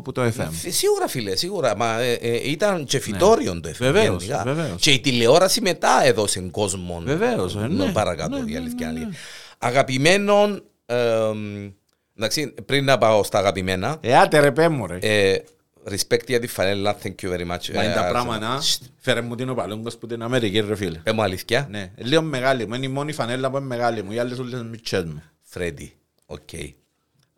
[0.05, 0.47] που το FM.
[0.51, 1.77] Φι- Σίγουρα, φίλε, σίγουρα.
[1.77, 3.81] Μα, ε, ε, ήταν και φυτόριον το FM.
[3.81, 3.91] Ναι.
[3.91, 4.43] Βεβαίως, γενικά.
[4.45, 4.81] βεβαίως.
[4.81, 7.03] Και η τηλεόραση μετά έδωσε κόσμο.
[7.05, 7.93] Βεβαίως, ε, ναι.
[7.93, 9.09] Παρακάτω, Ναι, η ναι, αλήθεια ναι, είναι.
[9.09, 9.17] ναι.
[9.59, 10.63] Αγαπημένων.
[12.21, 13.97] Εμ, εντάξει, πριν να πάω στα αγαπημένα.
[14.01, 14.99] Ε, άτε ρε πέ μου ρε.
[15.01, 15.43] ε,
[15.91, 17.75] respect για τη φανέλα, thank you very much.
[17.75, 18.63] Μα είναι Ε, τα ας- πράγματα,
[18.97, 21.01] φέρε μου την ο Παλούγκος που την Αμερική ρε φίλε.
[21.03, 21.67] Ε, μου αλήθεια.
[21.71, 24.53] Ναι, λίγο μεγάλη μου, είναι η μόνη φανέλα που είναι μεγάλη μου, οι άλλες όλες
[24.53, 25.23] είναι μιτσιές μου.
[25.43, 25.93] Φρέντι,
[26.27, 26.49] οκ.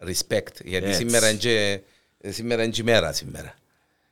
[0.07, 0.99] Respect, γιατί Έτσι.
[0.99, 1.81] σήμερα είναι και-
[2.29, 3.55] σήμερα είναι και η μέρα σήμερα.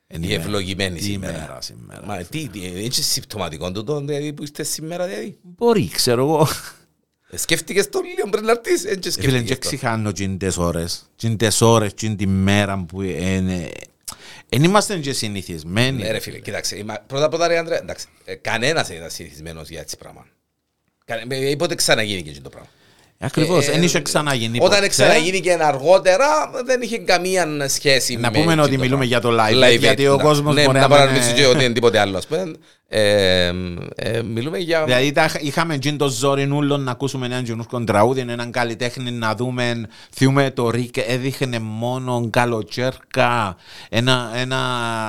[0.09, 0.43] Είναι Η η μέρα.
[0.43, 1.33] ευλογημένη Η σήμερα.
[1.39, 5.39] μέρα σήμερα, Μα τι, τι, είναι και συμπτωματικό τούτο δηλαδή, που είστε σήμερα δηλαδή.
[5.43, 6.49] Μπορεί, ξέρω εγώ.
[7.31, 9.77] Ε, Σκέφτηκες το λίγο πριν να έρθεις, δεν και Ε, Φίλε, δεν σκέφτηκες το.
[9.77, 11.11] ξεχάνω τις ώρες.
[11.37, 13.69] τις ώρες, την μέρα που είναι...
[14.49, 16.03] Εν είμαστε και συνηθισμένοι.
[16.03, 19.11] Ναι ρε φίλε, κοίταξε, είμα- πρώτα απ' όλα ρε Άντρε, εντάξει, ε, κανένας δεν ήταν
[19.11, 20.27] συνηθισμένος για έτσι πράγμα.
[21.05, 22.69] Κανε- ε, Πότε ξαναγίνει και αυτό το πράγμα.
[23.19, 24.89] Ακριβώς, Ε, δεν είχε ξαναγίνει Όταν ποτέ.
[24.89, 26.27] ξαναγίνει και αργότερα,
[26.65, 28.85] δεν είχε καμία σχέση Να με πούμε το ότι πράγμα.
[28.85, 31.47] μιλούμε για το live, γιατί ο να- κόσμος ναι, μπορεί να να είναι- παρανομήσει και
[31.47, 32.53] ότι είναι τίποτε άλλο, ας πούμε.
[32.93, 33.53] Ε,
[33.95, 34.85] ε, Μιλούμε για...
[34.85, 39.35] Δηλαδή τα- είχαμε τζιν το ζόρι ούλων να ακούσουμε έναν καινούργιο τραγούδι, έναν καλλιτέχνη να
[39.35, 39.83] δούμε,
[40.15, 43.57] θυμούμε το Ρίκ έδειχνε μόνο καλοτσέρκα,
[43.89, 44.59] ένα, ένα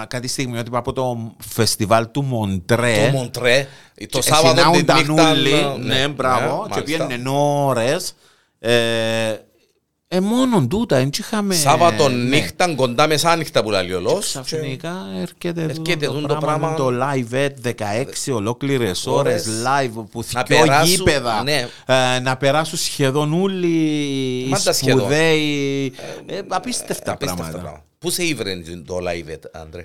[0.10, 3.10] κάτι στιγμιότυπο από το φεστιβάλ του Μοντρέ.
[3.12, 3.68] Το Μοντρέ,
[4.10, 5.32] το Και Σάββατο την συνάουνταν νύχτα...
[5.32, 7.06] όλοι, ναι, μπράβο, και μάλιστα.
[7.06, 8.14] πήγαινε ώρες.
[8.60, 8.72] Ε,
[10.14, 11.54] ε, μόνο τούτα, δεν είχαμε...
[11.56, 12.24] Σάββατο ναι.
[12.38, 14.26] νύχτα, κοντά μεσάνυχτα που λέει ο Λος.
[14.46, 16.76] Ξαφνικά έρχεται, Έρχεται το, τούτο το το πράγμα, πράγμα.
[16.76, 17.74] το live at
[18.30, 19.64] 16 ολόκληρες ώρες Ώρες.
[19.66, 21.68] live που Να θυκιό περάσουν, γήπεδα ναι.
[21.86, 23.68] ε, να περάσουν σχεδόν όλοι
[24.46, 25.00] οι Μάντα σχεδόν.
[25.00, 25.86] σπουδαίοι
[26.26, 27.84] ε, απίστευτα Απίστευτα πράγματα πράγματα.
[28.00, 28.56] Πού σε ήβρε
[28.86, 29.84] το live, Άντρε;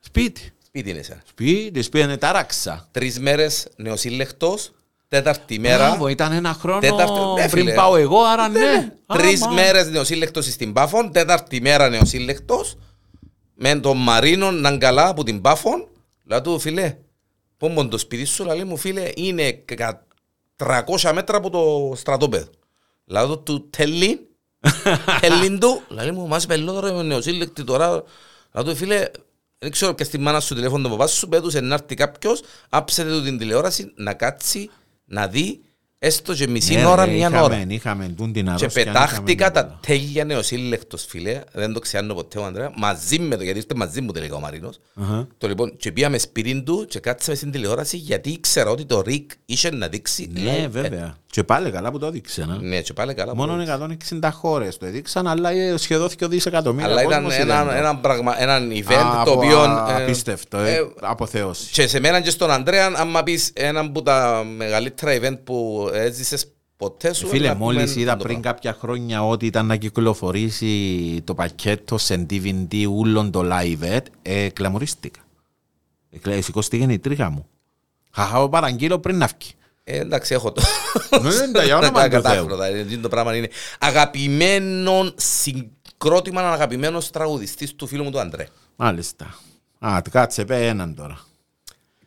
[0.00, 1.22] σπίτι Σπίτι είναι εσένα.
[1.28, 4.72] σπίτι σπίτι τάραξα Τρεις μέρες νεοσύλλεκτος,
[5.08, 5.86] τέταρτη μέρα.
[5.88, 7.74] Μπράβο, ήταν ένα χρόνο Τέταρτη- ναι, πριν φίλε.
[7.74, 9.52] πάω εγώ άρα ναι Τρεις Άμα.
[9.54, 12.76] μέρες νεοσύλλεκτος στην Πάφων, τέταρτη μέρα νεοσύλλεκτος,
[13.54, 15.88] με τον Μαρίνο να είναι καλά από την Πάφων.
[16.24, 16.96] Λέω του φίλε,
[17.56, 20.06] πόμπον το σπίτι σου, λέει μου φίλε, είναι κα-
[20.56, 22.46] 300 μέτρα από το στρατόπεδο.
[23.04, 24.18] Λέω του του τελείν,
[25.20, 28.02] τελείν του, λέει μου, μας είπε λόγω ρε νεοσύλλεκτη τώρα.
[28.54, 29.04] Λέω του φίλε,
[29.58, 33.10] δεν ξέρω και στη μάνα σου τηλέφωνο τον παπά σου, πέτουσε να έρθει κάποιος, άψετε
[33.10, 34.70] του την τηλεόραση, να κάτσει,
[35.06, 35.64] να δει,
[35.98, 37.64] έστω και μισή Ναι, ώρα, ρε, μια είχαμε- ώρα.
[37.68, 42.38] είχαμε τούν την Και αρρώστια, πετάχτηκα είχαμε τα τέλεια νεοσύλλεκτος φίλε, δεν το ξεάνω ποτέ
[42.38, 44.78] ο Ανδρέα, μαζί με το, γιατί είστε μαζί μου τελικά ο Μαρίνος.
[44.94, 45.26] Αχα.
[45.38, 49.30] Το λοιπόν, και πήγαμε σπίτι του και κάτσαμε στην τηλεόραση γιατί ήξερα ότι το Ρικ
[49.46, 50.30] είχε να δείξει.
[50.32, 50.68] Ναι live.
[50.70, 52.56] βέβαια και πάλι καλά που το έδειξε να.
[52.56, 53.34] Ναι, και πάλι καλά.
[53.36, 57.66] Μόνο 160 χώρες το έδειξαν, αλλά ε, σχεδόν 2 δισεκατομμύρια Αλλά ήταν κόσμος ένα, είδαν
[57.66, 57.72] το.
[57.72, 59.58] ένα, πράγμα, έναν event Α, το απο- οποίο...
[59.60, 61.70] α, ε, Απίστευτο, ε, ε, αποθέωση.
[61.72, 66.46] Και σε μένα και στον Ανδρέα, άμα πεις ένα από τα μεγαλύτερα event που έζησες
[66.76, 67.26] ποτέ σου...
[67.28, 68.52] Φίλε, να πούμε μόλις είδα το πριν πράγμα.
[68.52, 74.48] κάποια χρόνια ότι ήταν να κυκλοφορήσει το πακέτο σε DVD ούλων το live, ε, ε,
[74.48, 75.20] κλαμουρίστηκα.
[76.10, 77.46] Ε, κλα- Σηκώστηκε η τρίχα μου.
[78.12, 79.50] Χαχάω παραγγείλω πριν να βγει.
[79.84, 80.62] Ε, εντάξει, έχω το.
[81.22, 82.66] Ναι, ναι, για όνομα του Κατάφρωτα.
[82.66, 88.46] ε, Το πράγμα είναι αγαπημένο συγκρότημα, αγαπημένος τραγουδιστής του φίλου μου του Αντρέ.
[88.76, 89.38] Μάλιστα.
[89.78, 91.18] Α, κάτσε, πέ έναν τώρα.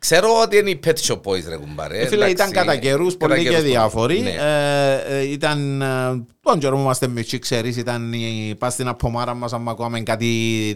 [0.00, 1.98] Ξέρω ότι είναι οι Pet Shop Boys, ρε κουμπάρε.
[1.98, 4.20] Ε, φίλε, ήταν κατά καιρούς κατά πολύ και καιρούς διάφοροι.
[4.20, 4.30] Ναι.
[4.30, 5.86] Ε, ε, ήταν, ε,
[6.42, 10.26] τον καιρό που είμαστε μητσί, ξέρεις, ήταν η, πας στην απομάρα μας, άμα ακούαμε κάτι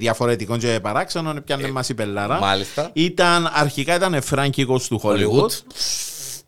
[0.00, 2.36] διαφορετικό και παράξενο, πιάνε μας η πελάρα.
[2.36, 2.90] Ε, Μάλιστα.
[2.92, 5.50] Ήταν, αρχικά ήταν φράγκικος του Hollywood.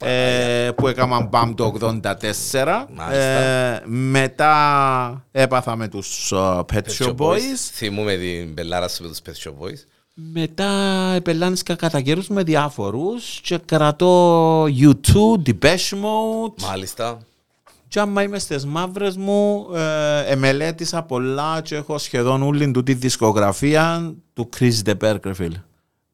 [0.09, 2.87] ε, που έκαναν μπαμ το 84.
[2.95, 3.21] Μάλιστα.
[3.21, 6.37] Ε, μετά έπαθα με τους ε,
[6.73, 7.39] Pet Shop Boys.
[7.73, 9.96] Θυμούμε την πελάρα σου με τους Pet Shop Boys.
[10.19, 10.71] Μετά
[11.15, 15.15] επελάνισκα κατά καιρούς με διάφορους και κρατώ U2,
[15.47, 17.19] Depeche Mode Μάλιστα.
[17.89, 22.95] και άμα είμαι στις μαύρες μου ε, εμελέτησα πολλά και έχω σχεδόν όλη του τη
[22.95, 25.63] δισκογραφία του Chris DeBerg, ρε φίλε.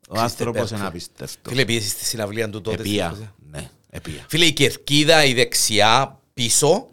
[0.09, 0.77] Ο άνθρωπος DeBerg.
[0.77, 1.53] είναι απίστευτος.
[1.53, 2.77] Φίλε, πήγες στη συναυλία του τότε.
[2.81, 3.13] Επία.
[3.15, 4.25] στην- Ναι, επία.
[4.29, 6.87] Φίλε, η κερκίδα, η δεξιά, πίσω,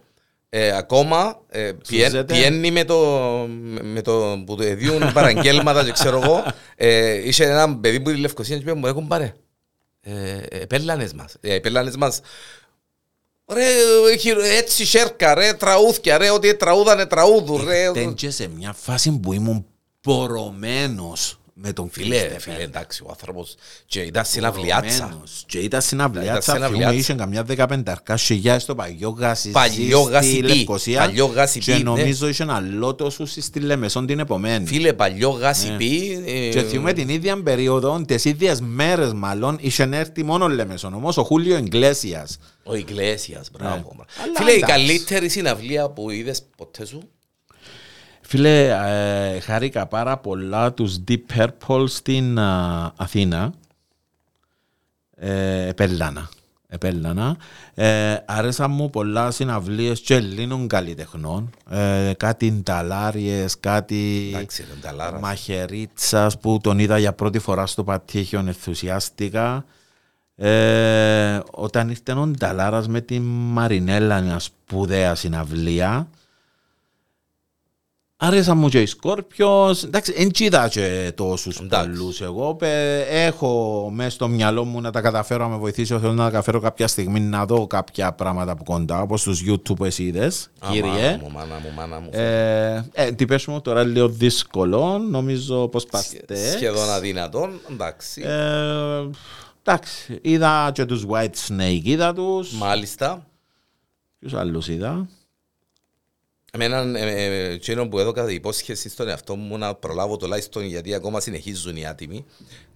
[0.50, 2.34] ε, ακόμα ε, πιέν- Σουζέται.
[2.34, 2.98] πιένει με το,
[3.82, 6.44] με το που του διούν παραγγέλματα και ξέρω εγώ.
[6.76, 9.34] Ε, είχε ένα παιδί που είναι Λευκοσία και είπε μου, έχουν πάρε.
[10.02, 11.36] Ε, ε, πέλανες μας.
[11.42, 12.22] Ε, πέλανες μας.
[13.54, 13.64] Ρε,
[14.18, 17.82] χειρο- έτσι σέρκα, ρε, τραούθκια, ρε, ότι τραούδανε τραούδου, ρε.
[17.90, 19.66] Ήταν και σε μια φάση που ήμουν
[20.02, 22.40] πορωμένος με τον Φίλε, Christopher.
[22.40, 23.56] φίλε, εντάξει, ο άνθρωπος
[23.86, 25.06] και ήταν συναυλιάτσα.
[25.06, 25.44] Ορωμένος.
[25.48, 26.98] Και ήταν συναυλιάτσα, Ήταν θυμούμε, συναυλιάτσα.
[27.00, 30.42] είχε καμιά δεκαπενταρκά χιλιάδες στο παλιό γάσι Παλιό στη Γασιπί.
[30.48, 31.84] Λευκοσία Παλιό Γασιπί, και ναι.
[31.84, 34.66] νομίζω είχε ένα λότο σου στη Λεμεσόν την επομένη.
[34.66, 36.24] Φίλε, παλιό γάσιπι.
[36.26, 41.18] ε, Και θυμούμε την ίδια περίοδο, τις ίδιες μέρες μάλλον, είχε έρθει μόνο Λεμεσόν, όμως
[41.18, 42.38] ο Χούλιο Εγκλέσιας.
[42.64, 43.76] Ο Ιγκλέσιας, μπράβο.
[43.76, 43.82] Ναι.
[43.82, 44.06] μπράβο.
[44.24, 44.74] Αλλά Φίλε, η εντάξει.
[44.76, 47.10] καλύτερη συναυλία που είδες ποτέ σου;
[48.30, 53.54] Φίλε, ε, χάρηκα πάρα πολλά τους Deep Purple στην α, Αθήνα.
[55.16, 56.30] Ε, επέλανα.
[56.68, 57.38] Επέλανα.
[57.74, 61.50] Ε, άρεσαν μου πολλά συναυλίες και Ελλήνων καλλιτεχνών.
[61.70, 65.22] Ε, κάτι νταλάριες, κάτι Εντάξει, ρε, νταλάρας.
[65.22, 69.66] μαχαιρίτσας που τον είδα για πρώτη φορά στο Πατήχιον, ενθουσιάστηκα.
[70.36, 76.08] Ε, όταν ήρθε ο Νταλάρας με τη Μαρινέλα, μια σπουδαία συναυλία,
[78.22, 81.90] Άρεσα μου και οι Σκόρπιος, εντάξει, δεν είδα και τόσους Εντάξει.
[81.90, 82.56] πολλούς εγώ.
[82.56, 86.24] Πε- έχω μέσα στο μυαλό μου να τα καταφέρω, να με βοηθήσει ο Θεός να
[86.24, 90.04] τα καταφέρω κάποια στιγμή να δω κάποια πράγματα από κοντά, όπως τους YouTube που εσύ
[90.04, 90.90] είδες, Α, κύριε.
[90.92, 92.10] Μάνα μου, μάνα μου, μάνα μου.
[92.12, 96.52] Ε, ε, τι πες μου τώρα λίγο δύσκολο, νομίζω πως παστές.
[96.52, 98.22] Σχεδόν αδύνατον, εντάξει.
[98.26, 99.10] Ε,
[99.64, 102.52] εντάξει, είδα και τους White Snake, είδα τους.
[102.52, 103.26] Μάλιστα.
[104.20, 105.08] Ποιους άλλους είδα;
[106.52, 111.20] Εμένα, ε, ε, εκείνο που έδωκα υπόσχεση στον εαυτό μου να προλάβω τουλάχιστον γιατί ακόμα
[111.20, 112.26] συνεχίζουν οι άτιμοι,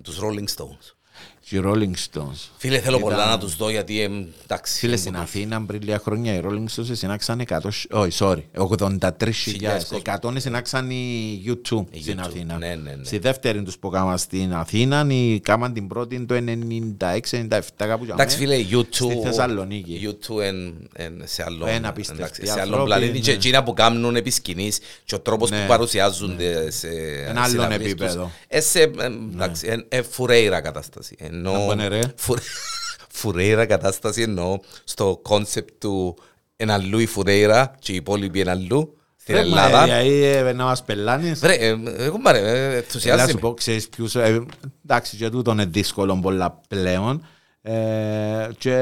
[0.02, 1.03] τους Rolling Stones.
[1.50, 2.50] Και οι Rolling Stones.
[2.58, 4.10] Φίλε, θέλω Ήταν- πολλά να τους δω γιατί, ε,
[4.44, 4.78] εντάξει.
[4.80, 8.44] Φίλε, μου στην τους- Αθήνα πριν λίγα χρόνια οι Rolling Stones συνάξαν 100, όχι, sorry,
[8.58, 9.84] 83.000.
[9.90, 9.98] κόσμο.
[10.34, 12.58] 100 συνάξαν οι YouTube Οι στην YouTube, Αθήνα.
[12.58, 13.04] ναι, ναι, ναι.
[13.04, 18.14] Στη δεύτερη τους που κάμαν στην Αθήνα, οι κάμαν την πρώτη το 96-97 κάπου για
[18.14, 18.46] Εντάξει μέ.
[18.46, 20.00] φίλε, Στη YouTube, Θεσσαλονίκη.
[20.10, 23.38] YouTube εν, εν, σε άλλο, Ένα απίστευτοι εντάξει, σε άλλο άνθρωποι, πλανήτη και ναι.
[23.38, 25.60] εκείνα που κάνουν επί σκηνής και ο τρόπος Ναι.
[25.62, 26.88] που παρουσιάζονται σε
[27.28, 28.20] Ένα άλλον συναυλίες επίπεδο.
[28.22, 28.26] Ναι.
[28.26, 28.34] τους.
[28.48, 28.90] Ε, σε, ε,
[29.34, 31.03] εντάξει, εν- ε, φουρέιρα κατάσταση.
[31.18, 32.00] Ενώ, Να πάνε, ρε.
[32.16, 32.44] φουρε-
[33.14, 36.18] φουρέιρα κατάσταση εννοώ στο κόνσεπτ του
[36.56, 39.84] ένα αλλού η φουρέιρα και οι υπόλοιποι ένα αλλού στην Ρε, μα, Ελλάδα.
[39.84, 41.40] Δηλαδή, ε, να μας πελάνεις.
[41.40, 43.40] Βρε, ε, εγώ μπαρε, ε, Έλα ενθουσιάζει σου με.
[43.40, 44.46] πω, ξέρεις ποιους, ε,
[44.86, 47.26] εντάξει και τούτο είναι δύσκολο πολλά πλέον
[47.62, 48.76] ε, και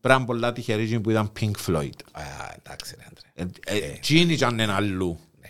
[0.00, 1.90] πράγμα πολλά τυχερή που ήταν Pink Floyd.
[2.12, 2.22] Α,
[2.58, 3.50] εντάξει ρε άντρε.
[3.64, 5.48] Ε, ε, Εκείνοι ήταν ένα αλλού, Ναι,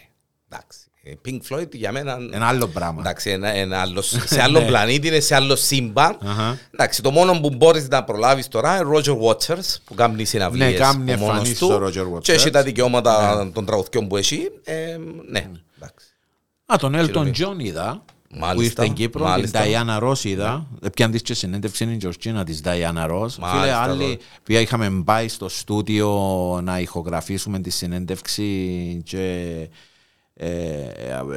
[0.50, 0.78] εντάξει.
[1.02, 3.00] Ε, Pink Floyd για μένα ένα άλλο πράγμα.
[3.00, 6.16] Εντάξει, ένα, ένα άλλο, σε άλλο πλανήτη, είναι σε άλλο σύμπαν.
[6.22, 6.30] Ναι.
[6.30, 6.58] Αχα.
[6.70, 10.76] Εντάξει, το μόνο που μπορείς να προλάβεις τώρα είναι Roger Waters που κάνει συναυλίες Ναι,
[10.76, 12.22] κάνει ο μόνος εμφανίσεις του ο Roger Waters.
[12.22, 14.50] και έχει τα δικαιώματα των τραγουδιών που έχει.
[14.64, 14.96] Ε,
[15.30, 16.06] ναι, εντάξει.
[16.66, 17.32] Α, τον Elton Χειροπή.
[17.38, 19.60] John είδα, που Μάλιστα, ήρθε στην Κύπρο, την μάλιστα.
[19.64, 20.66] Diana Ross είδα.
[20.82, 23.28] Επιάν της και συνέντευξη είναι η Τζορτζίνα της Diana Ross.
[23.28, 24.16] Φίλε, Μάλιστα, άλλοι τώρα.
[24.42, 26.10] που είχαμε πάει στο στούντιο
[26.62, 28.46] να ηχογραφήσουμε τη συνέντευξη
[29.04, 29.46] και
[30.42, 30.48] ε,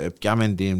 [0.03, 0.77] ε, πιάμε την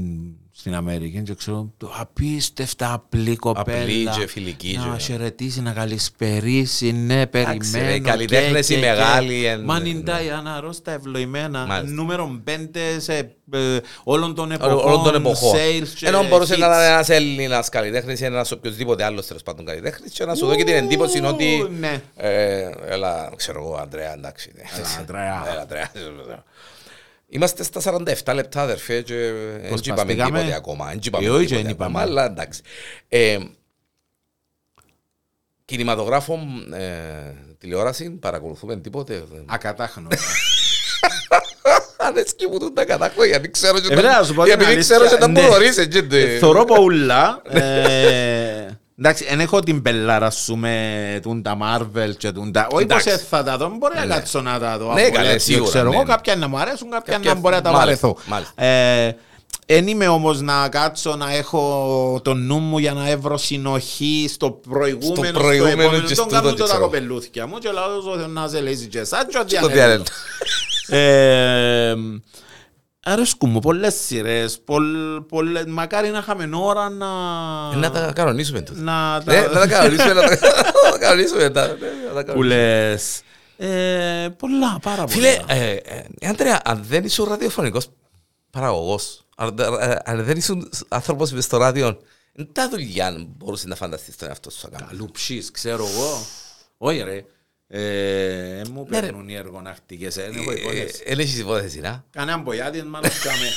[0.56, 5.72] στην Αμερική και ξέρω το απίστευτα απλή κοπέλα Απλή και φιλική να και- χαιρετήσει, να
[5.72, 10.00] καλησπερίσει ναι ρε, περιμένω οι καλλιτέχνες οι μεγάλοι εν- Μα είναι ναι.
[10.00, 11.96] Νταϊάννα Ρος τα ευλογημένα Μάλιστα.
[11.96, 13.14] νούμερο 5 σε
[13.54, 15.52] ε, όλων των Όλων εποχών των εποχών.
[15.58, 16.70] sales και Ενώ μπορούσε να hits.
[16.70, 20.56] ήταν ένας Έλληνας καλλιτέχνης ή ένας οποιοδήποτε άλλος τέλος πάντων καλλιτέχνης και να σου δω
[20.56, 22.02] και την εντύπωση είναι ότι Ου, ναι.
[22.16, 24.52] ε, έλα, ξέρω εγώ, Αντρέα, εντάξει.
[24.56, 24.62] ναι.
[24.78, 25.92] Έλα, Αντρέα.
[27.36, 27.58] Έλα, Αντρέα.
[27.58, 27.82] Είμαστε στα
[28.32, 29.14] 47 λεπτά, αδερφέ, και
[29.62, 30.86] δεν Πώς είπαμε παστήκαμε; τίποτε ακόμα.
[30.86, 32.02] Δεν είπαμε Ε, όχι, τίποτε δεν ακόμα, είπαμε.
[32.12, 32.62] αλλά εντάξει.
[33.08, 33.38] Ε,
[35.66, 36.40] Κινηματογράφο,
[36.74, 39.24] ε, τηλεόραση, παρακολουθούμε τίποτε.
[39.46, 40.18] Ακατάχνοντα.
[41.98, 44.82] Αρέσκει μου τούτα κατάκο, γιατί ξέρω και Ε, βέβαια, να σου πω την γιατί αλήθεια,
[44.96, 45.48] ξέρω και τα ναι.
[45.48, 46.08] μπορείς, έτσι.
[46.08, 47.42] τε- Θωρώ πολλά.
[48.98, 52.68] Ε, Εντάξει, δεν έχω την πελάρα σου με τούν τα Marvel και τούν τα...
[52.72, 53.26] Όχι πως Εντάξει.
[53.30, 54.14] θα τα δω, μπορεί να Ναι.
[54.14, 54.94] κάτσω να τα δω.
[54.94, 56.10] Ναι, από καλέ, έτσι, σίγουρα, Ξέρω ναι, εγώ, ναι.
[56.10, 58.30] κάποια να μου αρέσουν, κάποια Κάποια- να μπορεί να τα μάλιστα, βαρεθώ.
[58.30, 58.64] μάλιστα.
[58.64, 59.18] Ε,
[59.66, 64.52] Εν είμαι όμως να κάτσω να έχω το νου μου για να έβρω συνοχή στο
[64.70, 66.02] προηγούμενο, Στο προηγούμενο επόμενο.
[66.08, 66.84] και Τον στο κάνω τότε, το τα ξέρω.
[66.84, 69.56] κοπελούθηκια μου και λέω ο Θεός να σε λέει και εσάς και ό,τι
[73.06, 77.06] Αρέσκουν μου πολλές σειρές, πολλ- πολλές- μακάρι να είχαμε ώρα να...
[77.74, 78.82] Ε, Να τα κανονίσουμε τούτα.
[78.82, 80.30] να Ναι, Να τα κανονίσουμε, να τα-
[80.86, 81.50] να τα κανονίσουμε.
[81.50, 81.74] τα- ναι,
[82.08, 82.46] να τα που κανονίσουμε.
[82.56, 83.22] λες.
[83.58, 85.08] Ε, πολλά, πάρα πολλά.
[85.08, 87.88] Φίλε, ε, ε, Αντρέα, αν δεν ήσουν ραδιοφωνικός
[88.50, 91.98] παραγωγός, αν ε, αν δεν ήσουν άνθρωπος μες στο ράδιο,
[92.34, 94.88] δεν τα δουλειά μπορούσες να φανταστείς τον εαυτό σου να κάνεις.
[94.98, 96.26] Καλούψεις, ξέρω εγώ.
[96.78, 97.26] Όχι ρε.
[97.68, 99.06] Ε, ε, μου Ναι, ρε.
[99.06, 101.02] παίρνουν οι εργονακτικές, ε, δεν έχω υπόθεση.
[101.06, 102.04] Ε, Δεν έχεις υπόθεση, να.
[102.12, 103.48] Κανέναν μποιάτης μάλλον κάμε.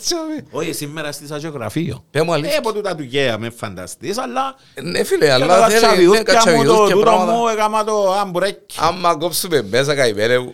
[0.00, 0.44] Τσάβη.
[0.50, 2.04] Όχι, σήμερα στήσα γεωγραφείο.
[2.10, 2.58] Πες μου Ε, αλήθεια.
[2.58, 4.54] από τούτα του γέα με φανταστείς, αλλά...
[4.82, 7.32] Ναι, φίλε, Και αλλά τα θέλει ναι, τσαβιούθκια μου, το κατσαβιούς και τούτο πράγματα.
[7.32, 8.76] μου έκαμα το άμπουρεκι.
[8.80, 10.52] Άμα κόψουμε μέσα καημένε μου.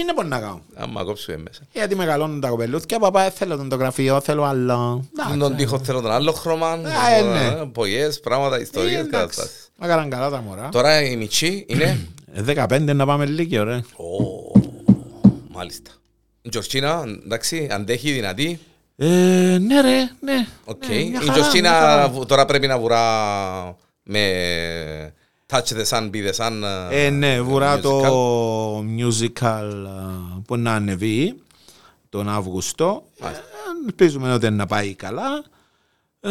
[0.00, 0.62] Είναι μπορεί να κάνω.
[0.74, 1.60] Άμα κόψουμε μέσα.
[1.72, 5.04] Γιατί μεγαλώνουν τα κοπελούθια, παπά, ε, θέλω τον το γραφείο, θέλω άλλο.
[5.38, 6.68] Τον τείχο θέλω τον άλλο χρώμα.
[6.70, 6.78] Α,
[7.16, 7.66] ε, ναι.
[7.66, 9.10] Πογιές, πράγματα, ιστορίες, Ε, εντάξει.
[9.10, 9.68] καταστάσεις.
[9.78, 10.68] Μα κάναν καλά τα μωρά.
[10.72, 11.98] Τώρα η Μιτσί είναι...
[12.36, 13.74] Ε, 15 να πάμε λίγιο, ρε.
[13.76, 14.60] Ω,
[15.48, 15.90] Μάλιστα.
[16.42, 18.58] Η Τζορτσίνα, εντάξει, αντέχει, δυνατή.
[18.96, 19.06] Ε,
[19.60, 20.46] ναι ρε, ναι.
[20.64, 20.86] Οκ.
[20.88, 22.08] Ναι, Η μια χαρά, μια Τζορτσίνα χαρά.
[22.08, 25.12] βου- τώρα πρέπει να βουρά με
[25.52, 26.62] Touch the Sun, Be the Sun.
[26.90, 27.80] Ε, ναι, βουρά musical.
[27.82, 31.34] το musical α, που να ανεβεί
[32.08, 33.04] τον Αύγουστο.
[33.22, 33.26] Ε,
[33.86, 35.44] ελπίζουμε ότι να πάει καλά.
[36.20, 36.30] Ε,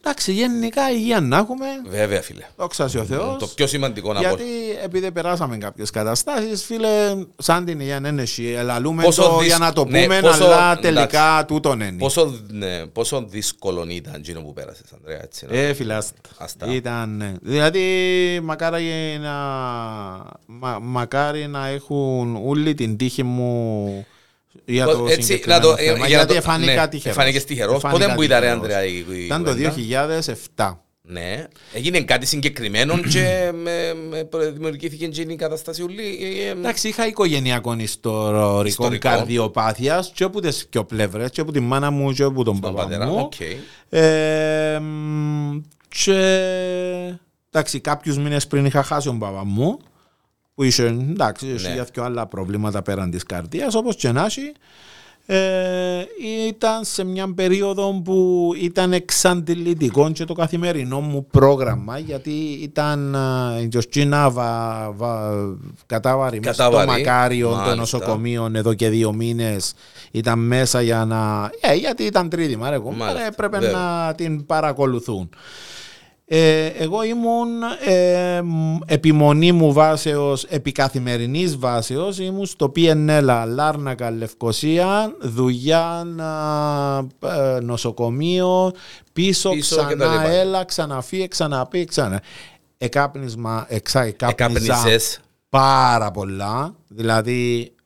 [0.00, 1.66] εντάξει, γενικά υγεία να έχουμε.
[1.88, 2.44] Βέβαια, φίλε.
[2.56, 3.36] Δόξα ο Θεός.
[3.38, 4.26] Το πιο σημαντικό να πω.
[4.26, 4.44] Γιατί
[4.84, 6.88] επειδή περάσαμε κάποιες καταστάσεις, φίλε,
[7.36, 8.44] σαν την υγεία είναι εσύ.
[8.48, 10.82] Ελαλούμε Πόσο το δυσ- για να το ναι, πούμε, πόσο- αλλά εντάξει.
[10.82, 11.98] τελικά τούτον είναι.
[11.98, 15.46] Πόσο, ναι, πόσο δύσκολο ήταν εκείνο που πέρασες, Ανδρέα, έτσι.
[15.50, 16.14] να- Ε, φίλε, άστα.
[16.38, 16.66] Άστα.
[16.74, 17.32] Ήταν, ναι.
[17.42, 17.84] Δηλαδή,
[18.42, 19.30] μακάρι να,
[20.46, 24.06] μα, μακάρι να έχουν όλη την τύχη μου
[24.64, 27.16] για το Έτσι, συγκεκριμένο να το- θέμα, για να γιατί το- εφάνηκα ναι, τυχερός.
[27.16, 27.76] εφάνηκες τυχερός.
[27.76, 28.62] Εφάνηκα Πότε που ήταν, ρε, τυχερός.
[28.62, 29.70] Ανδρέα, η- η Ήταν το κουβέντα;
[30.56, 30.84] 2007.
[31.02, 31.46] Ναι.
[31.72, 36.18] Έγινε κάτι συγκεκριμένο και με, με, προ- δημιουργήθηκε εκείνη η κατάσταση ούλη.
[36.42, 39.08] ε, ε, Εντάξει, είχα οικογενειακό ιστορικό Ιστορικό.
[39.08, 42.72] καρδιοπάθειας και από τις πιο πλευρές, και από τη μάνα μου και από τον Στον
[42.74, 43.06] παπά πατέρα.
[43.06, 43.18] μου.
[43.18, 43.32] Οκ.
[43.88, 46.14] Ε, μ, και
[47.50, 49.78] εντάξει, κάποιους μήνες πριν είχα χάσει τον παπά μου
[50.60, 51.74] που είχε, εντάξει, είχε Ναι.
[51.74, 54.52] για δυο άλλα προβλήματα πέραν της καρδίας, όπως και να έχει.
[55.26, 56.04] Ε,
[56.48, 62.30] ήταν σε μια περίοδο που ήταν εξαντλητικό και το καθημερινό μου πρόγραμμα γιατί
[62.62, 63.14] ήταν
[63.58, 65.32] ε, η Τζοστίνα βα, βα,
[65.86, 67.76] κατάβαρη μέσα στο Κατάβαρη, μακάριο των μάλιστα.
[67.76, 69.72] νοσοκομείων εδώ και δύο μήνες
[70.10, 71.50] ήταν μέσα για να...
[71.60, 73.78] Ε, γιατί ήταν τρίδημα ρε κομπάρε, Μάλιστα, έπρεπε βέβαια.
[73.78, 75.30] να την παρακολουθούν.
[76.32, 77.48] Ε, εγώ ήμουν
[77.84, 86.06] ε, μ, επί μονίμου βάσεως, επί καθημερινής βάσεως, ήμουν στο πήγαινε έλα Λάρνακα Λευκοσία, δουλειά,
[86.22, 86.98] α,
[87.56, 88.72] ε, νοσοκομείο,
[89.12, 90.30] πίσω, Πίσω και τα ξανά λοιπά.
[90.30, 92.22] έλα, ξαναφύγε, ξαναπεί, ξανά.
[92.78, 95.20] Εκάπνισμα, εξά, εκάπνιζα Εκάπνισες.
[95.48, 97.79] πάρα πολλά, δηλαδή αν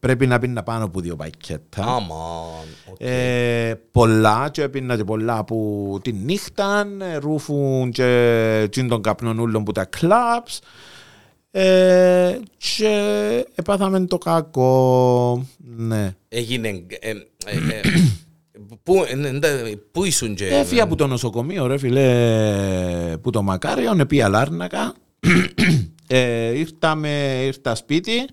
[0.00, 1.82] πρέπει να πίνει πάνω από δύο πακέτα.
[1.82, 2.66] Αμάν.
[2.90, 2.96] οκ.
[2.98, 9.38] Ε, πολλά και έπινα και πολλά που τη νύχτα, ε, ρούφουν και τζείν' τον καπνόν
[9.38, 10.60] ούλον που τα κλαμπς
[11.50, 15.44] ε, και επάθαμε το κακό,
[15.76, 16.14] ναι.
[16.28, 16.68] Έγινε.
[17.00, 17.14] ε, ε,
[17.46, 17.80] ε,
[18.82, 20.46] Πού ε, ναι, ναι, πού ήσουν και.
[20.46, 24.94] Έφυγα από το νοσοκομείο ρε φίλε που το Μακάριον, επία Λάρνακα
[26.06, 28.26] ε, ήρθα, με, ήρθα σπίτι,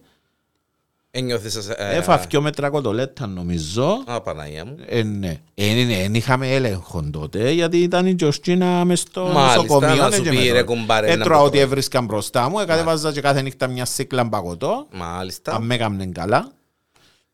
[1.16, 1.56] Ένιωθες.
[1.56, 4.76] ε, έφα δυο μέτρα κοτολέτα νομίζω Α, Παναγία μου.
[4.86, 5.40] Ε, ναι.
[5.56, 9.96] Ε, ναι, ναι, εν είχαμε έλεγχο τότε γιατί ήταν η Τζοστίνα μες στο Μάλιστα, νοσοκομείο.
[9.96, 11.64] να ναι, σου και πει, με ρε, το- κουμπάρε, να Έτρωα πω ό,τι τώρα.
[11.64, 12.60] έβρισκαν μπροστά μου.
[12.60, 14.88] Εκατέβαζα και κάθε νύχτα μια σίκλα παγωτό.
[14.92, 15.52] Μάλιστα.
[15.56, 16.52] Αν με έκαμνε καλά.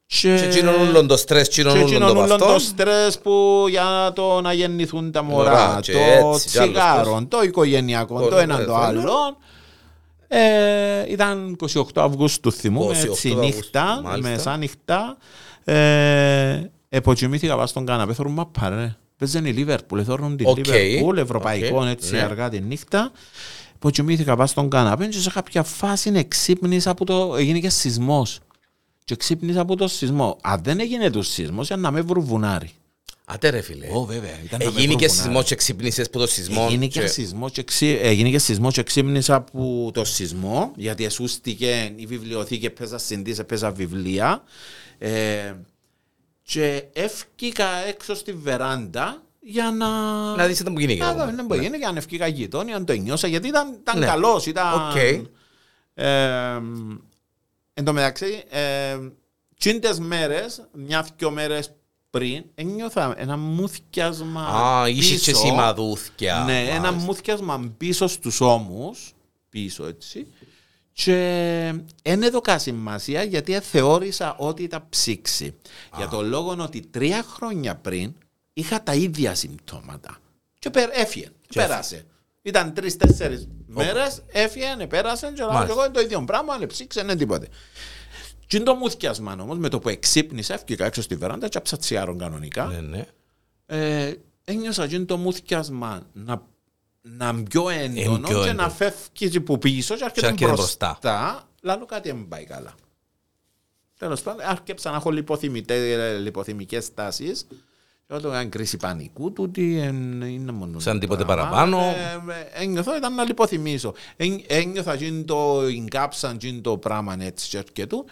[0.05, 2.59] Και εκείνον ούλον το στρες, εκείνον και ούλον εκείνον το όλον το παυτό.
[2.59, 7.11] στρες που για το να γεννηθούν τα μωρά, Μωρά, και το έτσι, κι άλλος τσιγάρο,
[7.11, 7.23] πώς.
[7.27, 9.38] το οικογενειακό, Το- το ένα ε, το το άλλο.
[10.32, 14.30] Ε, ήταν 28 Αυγούστου θυμούμε, 28 έτσι Αυγούστου, νύχτα, μάλιστα.
[14.30, 15.17] μεσάνυχτα.
[15.63, 18.95] Ε, εποκοιμήθηκα πάνω στον καναπέ, θεωρούν μάπα ρε.
[19.17, 22.21] Παίζαν η Λίβερπουλ, θεωρούν την Οκ, Λίβερπουλ, ευρωπαϊκό οκ, έτσι ναι.
[22.21, 23.11] αργά τη νύχτα.
[23.75, 27.36] Εποκοιμήθηκα πάνω στον καναπέ και σε κάποια φάση εξύπνησα από το...
[27.36, 28.39] έγινε και σεισμός.
[29.05, 30.38] Και ξύπνησα από το σεισμό.
[30.41, 32.71] Αν δεν έγινε το σεισμός, ήταν να με βρουβουνάρει.
[33.32, 33.88] Άτε ρε φίλε.
[33.93, 34.39] Ω, βέβαια.
[34.43, 35.09] Ήταν να με Έγινε και βρουβουνάρει.
[35.09, 36.65] σεισμός και ξύπνησες που το σεισμό.
[36.69, 37.99] Έγινε και, σεισμός και, ξύ...
[38.01, 43.71] έγινε και σεισμός και ξύπνησα από το σεισμό γιατί εσούστηκε η βιβλιοθήκη, παίζα συντήσεις, παίζα
[43.71, 44.43] βιβλία
[44.97, 45.53] ε,
[46.41, 49.88] και έφυγα έξω στη βεράντα για να...
[50.36, 50.95] Να δεις τι που γίνει.
[50.97, 53.99] Να δω, ναι, που έγινε και αν ευκήκα γειτόνια, αν το νιώσα, γιατί ήταν, ήταν
[53.99, 54.05] Ναι.
[54.05, 54.73] καλός, ήταν...
[54.73, 54.95] Οκ.
[55.93, 56.61] Ε,
[57.73, 58.97] εν τω μεταξύ, ε,
[59.57, 61.71] τσίντες μέρες, μια-δυο μέρες
[62.10, 65.45] πριν, ένιωθα ένα μουθιάσμα Α, είχες και πίσω.
[65.45, 66.43] σημαδούθκια.
[66.45, 67.05] Ναι, ένα Μάλιστα.
[67.05, 69.14] μουθιάσμα πίσω στους ώμους,
[69.49, 70.28] πίσω έτσι,
[70.93, 71.14] και
[72.03, 75.55] δεν έδωκα σημασία γιατί θεώρησα ότι ήταν ψήξη.
[75.97, 78.14] Για το λόγο ότι τρία χρόνια πριν
[78.53, 80.18] είχα τα ίδια συμπτώματα.
[80.60, 82.05] Και πε- έφυγε, πέρασε.
[82.41, 85.72] Ήταν τρει-τέσσερι μέρες, έφυγε, πέρασε, και λέω Μάλιστα.
[85.74, 87.47] εγώ είναι το ίδιο πράγμα, δεν ψήξε, δεν τίποτε.
[88.49, 91.77] Τι είναι το μουθιάσμα όμως, με το που εξύπνησα, έφυγα έξω στη βεράντα, και άψα
[91.77, 92.65] τσιάρον κανονικά.
[92.65, 93.05] Ναι, ναι.
[93.65, 96.41] Ε, ένιωσα και το μουθιάσμα να,
[97.01, 98.51] να είναι πιο έντονο πιο και έντονο.
[98.61, 100.87] να φεύγει από πίσω και έρχεται έρχεται μπροστά.
[101.01, 101.47] μπροστά.
[101.61, 102.73] Λάλο κάτι δεν πάει καλά.
[103.97, 105.11] Τέλος πάντων, άρχισα να έχω
[106.21, 107.47] λιποθυμικές τάσεις
[108.07, 110.79] Όταν ήταν κρίση πανικού, τούτη εν- είναι μόνο.
[110.79, 111.43] Σαν το τίποτε πράγμα.
[111.43, 111.77] παραπάνω.
[111.79, 112.23] Ε,
[112.57, 113.93] ε, Ένιωθα, ήταν να λιποθυμίσω.
[114.15, 118.05] Εν- Ένιωθα και το εγκάψαν και το πράγμα έτσι και αρκετού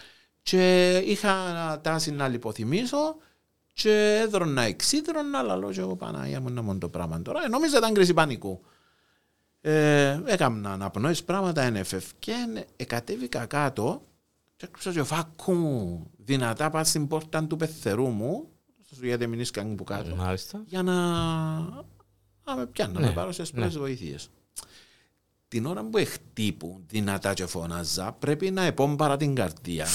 [0.49, 1.33] και είχα
[1.81, 3.15] τάση να λιποθυμίσω
[3.73, 7.43] και έδρωνα εξίδρωνα, αλλά λέω και εγώ Παναγία μου είναι μόνο το πράγμα τώρα.
[7.43, 8.61] Ε, Νόμιζα ήταν κρίση πανικού.
[9.61, 12.33] Ε, έκανα αναπνοές πράγματα ενεφευκέ,
[12.75, 14.01] εκατέβηκα κάτω
[14.55, 18.49] και έκρυψα και φάκου μου δυνατά πάω στην πόρτα του πεθερού μου,
[19.01, 20.63] γιατί μην ίσκαν που κάτω, Μάλιστα.
[20.65, 20.93] για να,
[22.43, 24.29] να με πιάνω, να Ναι, με πάρω σε πρώτες βοήθειες.
[25.47, 29.87] Την ώρα που εχτύπου δυνατά και φώναζα, πρέπει να επόμπαρα την καρδία.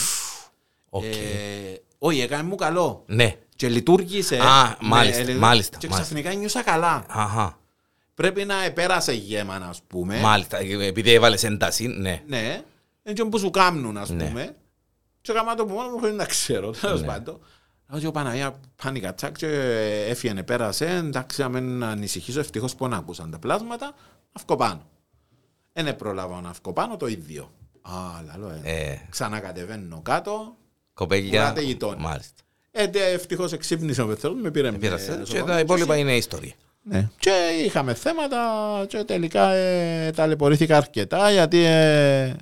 [0.94, 1.04] Οκ.
[1.04, 3.02] Ε, όχι, έκανε μου καλό.
[3.06, 3.36] Ναι.
[3.56, 4.36] Και λειτουργήσε.
[4.38, 6.14] Α, μάλιστα, ε, μάλιστα, Και μάλιστα.
[6.14, 7.04] ξαφνικά νιώσα καλά.
[7.08, 7.58] Αχα.
[8.14, 10.20] Πρέπει να επέρασε γαίμα, α πούμε.
[10.20, 10.58] Μάλιστα.
[10.58, 12.22] Επειδή έβαλες ένταση, ναι.
[12.26, 12.62] Ναι,
[13.02, 14.24] έτσι που σου κάμνουν, ας Ναι.
[14.24, 14.56] πούμε.
[15.20, 17.06] Και έκανα το που μόνο μου χωρίς να ξέρω, τέλος Ναι.
[17.06, 17.38] πάντων.
[17.90, 19.46] Λέω και ο Παναγία πάνικα τσάκ και
[20.08, 23.94] έφυγε, πέρασε, εντάξει, να μην ανησυχήσω, ευτυχώς που να ακούσαν τα πλάσματα,
[24.32, 24.86] αυκό πάνω.
[25.72, 27.52] Δεν πρόλαβα να αυκό πάνω το ίδιο.
[27.82, 27.92] Α,
[28.26, 28.72] λαλό, ε.
[28.90, 30.56] Ε, Ξανακατεβαίνω κάτω,
[30.94, 31.40] κοπέλια.
[31.40, 31.96] Κουράτε γειτόνι.
[32.02, 32.42] Μάλιστα.
[32.70, 35.08] ε, ευτυχώς εξύπνησε ο πεθερός, με πήρε Πήρασες.
[35.08, 36.52] με Και νοσοκομείο τα υπόλοιπα είναι ιστορία.
[36.82, 37.08] ναι.
[37.18, 37.30] Και
[37.64, 38.38] είχαμε θέματα
[38.88, 42.34] και τελικά ε, ταλαιπωρήθηκα αρκετά γιατί ε,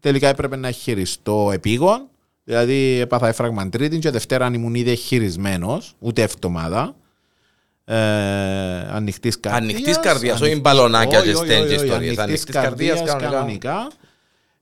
[0.00, 2.08] τελικά έπρεπε να χειριστώ επίγον.
[2.44, 6.94] Δηλαδή έπαθα έφραγμα τρίτη και Δευτέρα ήμουν ήδη χειρισμένος, ούτε εβδομάδα.
[7.84, 7.94] Ε,
[8.90, 9.62] Ανοιχτής καρδίας.
[9.72, 11.90] Ανοιχτής καρδίας, όχι μπαλονάκια και στέντια ιστορίες.
[11.92, 13.90] Ανοιχτής Ανοιχτής καρδίας, καρδίας κανονικά.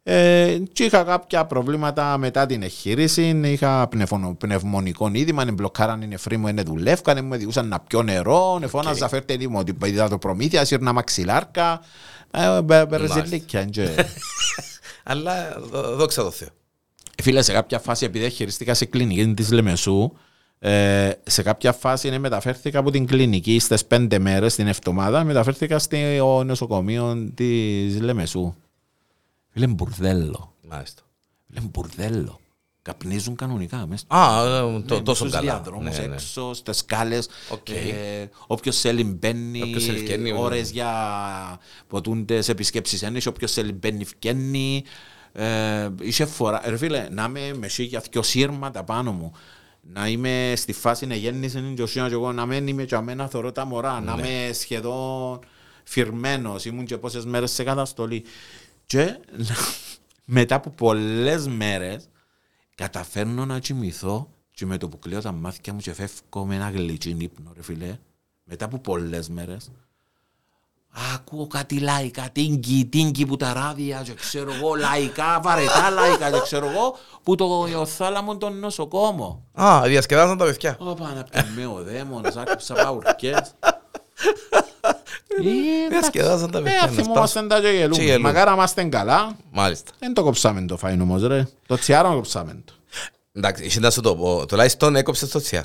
[0.05, 0.23] Κανονικά.
[0.55, 3.41] Ε, και είχα κάποια προβλήματα μετά την εγχείρηση.
[3.45, 8.03] Είχα πνευμονο- πνευμονικό είδημα, είναι μπλοκάραν οι νεφροί μου, είναι δουλεύκαν, μου διούσαν να πιω
[8.03, 8.69] νερό, okay.
[8.69, 11.81] φώναζα φέρτε δημοτικό προμήθεια, σύρνα μαξιλάρκα.
[12.31, 13.65] Ε, μπε- Μπερζιλίκια.
[13.65, 13.89] και-
[15.05, 16.49] Αλλά δο- δόξα τω Θεώ.
[17.23, 20.13] Φίλε, σε κάποια φάση, επειδή χειριστήκα σε κλινική της Λεμεσού,
[20.59, 25.79] ε, σε κάποια φάση ναι, μεταφέρθηκα από την κλινική στις πέντε μέρες την εβδομάδα, μεταφέρθηκα
[25.79, 28.55] στο νοσοκομείο της Λεμεσού.
[29.53, 30.55] Φίλε, μπουρδέλο.
[30.69, 31.03] Μάλιστα.
[31.49, 32.41] Φίλε, μπουρδέλο.
[32.83, 34.05] Καπνίζουν κανονικά μέσα.
[34.09, 35.43] Α, ε, το- Ναι, τόσο στους καλά.
[35.53, 36.15] διαδρόμους Ναι, ναι.
[36.15, 37.29] έξω, στις σκάλες.
[37.51, 37.69] Οκ.
[37.71, 40.91] Ε, όποιος θέλει μπαίνει, Όποιος θέλει φκένει, ώρες για
[41.89, 44.85] ποτούντες επισκέψεις έννης, όποιος θέλει μπαίνει φκένει.
[45.33, 49.33] Ε, είχε φορά, ρε φίλε, να είμαι με σίγια δυο σύρματα πάνω μου.
[49.81, 52.95] Να είμαι στη φάση να γέννησε και ο Σίνα και εγώ, να μην είμαι και
[52.95, 54.29] αμένα θωρώ τα μωρά, να Ναι.
[54.29, 55.39] είμαι σχεδόν
[55.85, 58.25] φυρμένος, ήμουν και πόσες μέρες σε καταστολή.
[58.93, 59.18] Και
[60.36, 62.09] μετά από πολλές μέρες
[62.74, 66.70] καταφέρνω να κοιμηθώ και με το που κλαίω τα μάτια μου και φεύγω με ένα
[66.70, 67.99] γλυκί ύπνο, ρε φίλε.
[68.45, 69.70] Μετά από πολλές μέρες.
[71.14, 76.40] Ακούω κάτι λαϊκά, τίνκι, τίνκι που τα ράδια και ξέρω εγώ, λαϊκά, βαρετά λαϊκά και
[76.40, 79.45] ξέρω εγώ, που το θάλαμο τον νοσοκόμο.
[79.53, 80.76] Α, διασκεδάσαν τα παιδιά.
[80.78, 83.55] Ωπα, να πιαμε ο δαίμονας, άκουσα παουρκές.
[85.91, 86.72] Διασκεδάσαν τα παιδιά.
[86.76, 87.03] Ε, να σπάσουν.
[87.05, 88.03] θυμόμαστε τα και Και γελούμε.
[88.03, 88.28] γελούμε.
[88.28, 89.37] Μακάρα είμαστε καλά.
[89.51, 89.93] Μάλιστα.
[89.99, 91.47] Δεν το κόψαμε το φάιν όμως ρε.
[91.66, 92.72] Το τσιάρο κόψαμε το.
[93.33, 94.47] Εντάξει, εσύ να σου το πω.
[94.47, 95.64] Τουλάχιστον έκοψες το τσιάρ.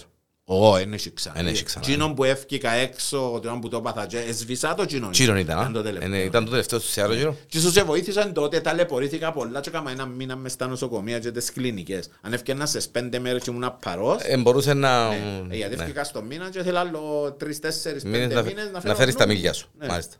[0.50, 1.40] Ω, δεν έχει ξανά.
[1.40, 1.86] Εν έχει ξανά.
[1.86, 5.12] Τσίνον που έφυγα έξω, τον που το έπαθα, και εσβησά το τσίνον.
[5.12, 5.60] Τσίρον ήταν.
[5.60, 5.84] Ήταν το α.
[5.84, 6.14] τελευταίο.
[6.14, 7.36] Ε, Ήταν το τελευταίο του τσιάρο γύρω.
[7.48, 11.32] Και σου σε βοήθησαν τότε, ταλαιπωρήθηκα πολλά και έκανα ένα μήνα μες στα νοσοκομεία και
[11.32, 12.10] τις κλινικές.
[12.22, 15.14] Αν έφυγαινα στις πέντε μέρες και ήμουν παρός, Ε, Μπορούσε να...
[15.14, 15.84] ε, γιατί ναι.
[15.84, 18.96] έφυγα στο μήνα και ήθελα άλλο τρεις, τέσσερις, Μήνες πέντε να- μήνες να Να φέρω
[18.96, 19.36] φέρεις τα νόμους.
[19.36, 19.70] μίλια σου.
[19.80, 19.88] Ναι.
[19.88, 20.16] Μάλιστα.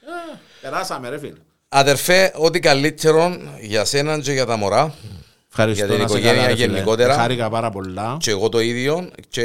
[0.00, 1.36] Ε, Περάσαμε ρε φίλε.
[1.68, 4.94] Αδερφέ, ό,τι καλύτερο για σένα και για τα μωρά.
[5.52, 6.72] Ευχαριστώ Για την να σε οικογένεια καλά, ρε φίλε.
[6.72, 7.14] γενικότερα.
[7.14, 8.16] Χάρηκα πάρα πολλά.
[8.20, 9.08] Και εγώ το ίδιο.
[9.28, 9.42] Και,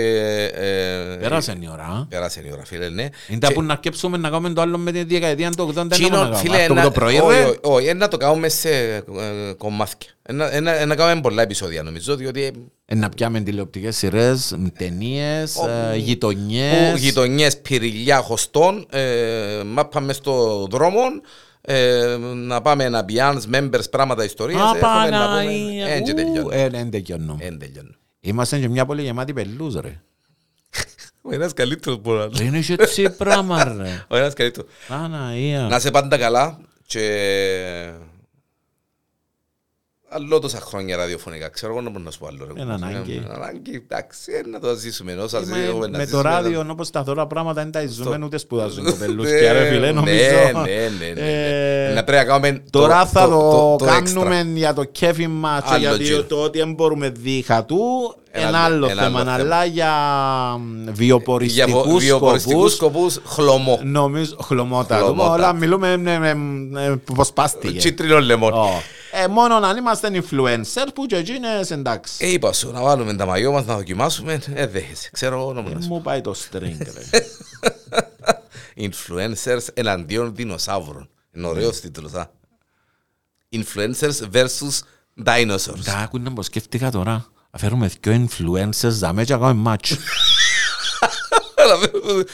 [0.55, 2.05] ε, Πέρασε η ώρα.
[2.09, 3.07] Πέρασε η ώρα, φίλε, ναι.
[3.27, 5.73] Είναι τα Και- που να αρκέψουμε να κάνουμε το άλλο με τη δεκαετία του 80
[5.73, 6.37] δεν Τσίνο, να κάνουμε.
[6.37, 7.43] φίλε, Αυτό που ένα- το πρωί όχι, ρε.
[7.43, 9.03] όχι, όχι, να το κάνουμε σε ε,
[9.57, 10.09] κομμάτια.
[10.23, 12.51] Ένα- ένα- ένα κάνουμε πολλά επεισόδια νομίζω, διότι
[12.87, 15.59] Ε, Να πιάμε τηλεοπτικές σειρές, ταινίες, ε,
[15.91, 16.99] που γειτονιές.
[16.99, 19.01] γειτονιές πυρηλιά χωστών, ε,
[19.65, 20.99] μάπαμε στο δρόμο,
[21.67, 25.87] ε, να πάμε να πιάνς, members, πράγματα ιστορίες, έχουμε να πούμε, Απαναία.
[25.87, 26.55] εν και τελειώνει.
[26.55, 27.37] Ε, δεν τελειώνω.
[27.39, 27.95] Εν τελειώνει.
[28.19, 30.01] Είμαστε και μια πολύ γεμάτη πελούς ρε.
[31.21, 32.47] Ο ένας καλύτερος μπορεί να λέει.
[32.47, 34.05] Είναι και έτσι πράγμα ρε.
[34.07, 34.69] Ο ένας καλύτερος.
[34.87, 35.67] Παναία.
[35.67, 37.91] Να σε πάντα καλά και
[40.15, 41.49] άλλο τόσα χρόνια ραδιοφωνικά.
[41.49, 42.47] Ξέρω εγώ να μπορώ να σου πω άλλο.
[42.55, 42.61] ρε.
[42.61, 43.21] Εν ανάγκη.
[43.25, 45.13] Εν ανάγκη, εντάξει, ε, να το ζήσουμε.
[45.13, 47.87] Όσα Είμαι- ζήσουμε, να Με το ζήσουμε, ράδιο να- όπως τα τώρα πράγματα δεν τα
[47.87, 49.27] ζούμε ούτε σπουδάζουν Ναι, κοπελούς.
[49.29, 50.23] Και ρε φίλε ναι, νομίζω.
[50.65, 51.21] Ναι, ναι, ναι.
[51.89, 53.85] ε, Να πρέπει να κάνουμε Τώρα θα το, extra.
[53.85, 56.23] κάνουμε για το κέφι μας και Άλλο γιατί τζίρο.
[56.23, 57.79] το ότι δεν μπορούμε δίχα του
[58.31, 59.33] Ένα ένα άλλο- άλλο ένα θέμα άλλο θέμα.
[59.55, 59.91] αλλά για
[60.59, 63.79] μ, Για βιοποριστικούς βιοποριστικούς σκοπούς σκοπούς, χλωμό.
[63.83, 65.31] νομίζω χλωμότα Χλωμότα.
[65.31, 68.53] όλα μιλούμε με, με, με, πως πάστηκε Τσίτρινο λεμόν.
[69.15, 69.21] Ω.
[69.21, 72.13] Ε, μόνο αν είμαστε influencer που και εκείνες εντάξει.
[72.25, 74.39] Ε, είπα σου, να βάλουμε τα μαγιό μας, να δοκιμάσουμε.
[74.53, 75.09] Ε, δέχεσαι.
[75.11, 77.25] Ξέρω εγώ να Μου πάει το string, ρε.
[78.89, 81.09] Influencers εναντίον δεινοσαύρων.
[81.31, 82.29] Είναι ωραίος τίτλος, α.
[83.51, 84.79] Influencers versus
[85.25, 85.83] dinosaurs.
[85.83, 87.25] Τα άκου να πως σκέφτηκα τώρα.
[87.51, 89.97] Αφαίρουμε δυο influencers, δάμε και κάνουμε match.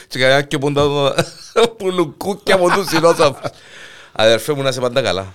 [0.08, 0.82] Και κανένα και πούντα
[1.76, 3.50] που λουκούκια από τους δεινόσαυρους.
[4.12, 5.32] Αδερφέ μου να σε πάντα καλά.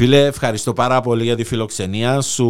[0.00, 2.48] Φίλε, ευχαριστώ πάρα πολύ για τη φιλοξενία σου.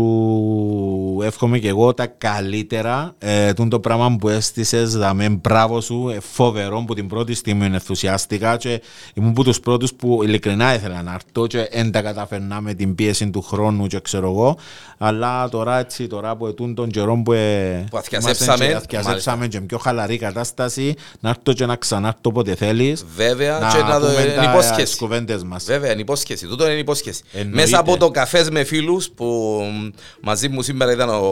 [1.24, 3.14] Εύχομαι και εγώ τα καλύτερα.
[3.18, 6.12] Ε, τούν το πράγμα που έστησες, δαμε μπράβο σου.
[6.14, 8.82] Ε, φοβερό που την πρώτη στιγμή ενθουσιάστηκα και
[9.14, 12.94] ήμουν από τους πρώτους που ειλικρινά ήθελα να έρθω και δεν τα καταφέρνα με την
[12.94, 14.56] πίεση του χρόνου και ξέρω εγώ.
[14.98, 19.46] Αλλά τώρα έτσι, τώρα που ετούν τον καιρό που, ε, Που αθιασέψαμε, είμαστε και αθιασέψαμε
[19.48, 23.04] και πιο χαλαρή κατάσταση, να έρθω και να ξανάρθω όποτε θέλεις.
[23.16, 24.82] Βέβαια, και να δω, πούμε είναι τα- υπόσχεση.
[24.82, 25.64] τις κουβέντες μας.
[25.64, 26.46] Βέβαια, είναι υπόσχεση.
[26.46, 27.22] Τούτο είναι υπόσχεση.
[27.40, 27.60] Εννοείται.
[27.60, 29.24] Μέσα από το καφές με φίλους που
[29.72, 29.88] μ,
[30.20, 31.22] μαζί μου σήμερα ήταν ο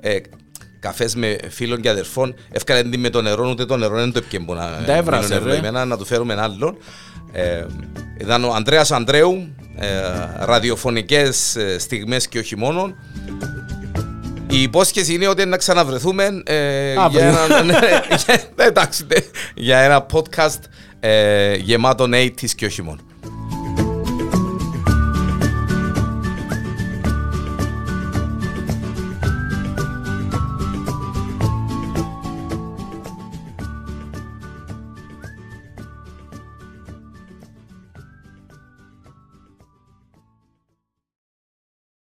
[0.00, 0.16] ε,
[0.80, 2.34] καφές με φίλων και αδερφών.
[2.52, 5.28] Έφκανε την με το νερό, ούτε το νερό δεν το έπιε που να Τα έβρασε,
[5.28, 5.50] μείνουν ρε.
[5.50, 6.76] ευλογημένα, να του φέρουμε έναν άλλον.
[7.32, 7.64] Ε,
[8.20, 9.48] ήταν ο Ανδρέας Ανδρέου,
[9.78, 9.86] ε,
[10.44, 12.94] ραδιοφωνικές ε, στιγμές και όχι μόνο.
[14.50, 17.20] Η υπόσχεση είναι ότι να ξαναβρεθούμε ε, Αύριο.
[17.30, 17.78] για, ένα, ναι,
[18.26, 19.16] για- εντάξει, ναι,
[19.54, 20.58] για ένα podcast
[21.00, 22.98] ε, γεμάτο 80s και όχι μόνο.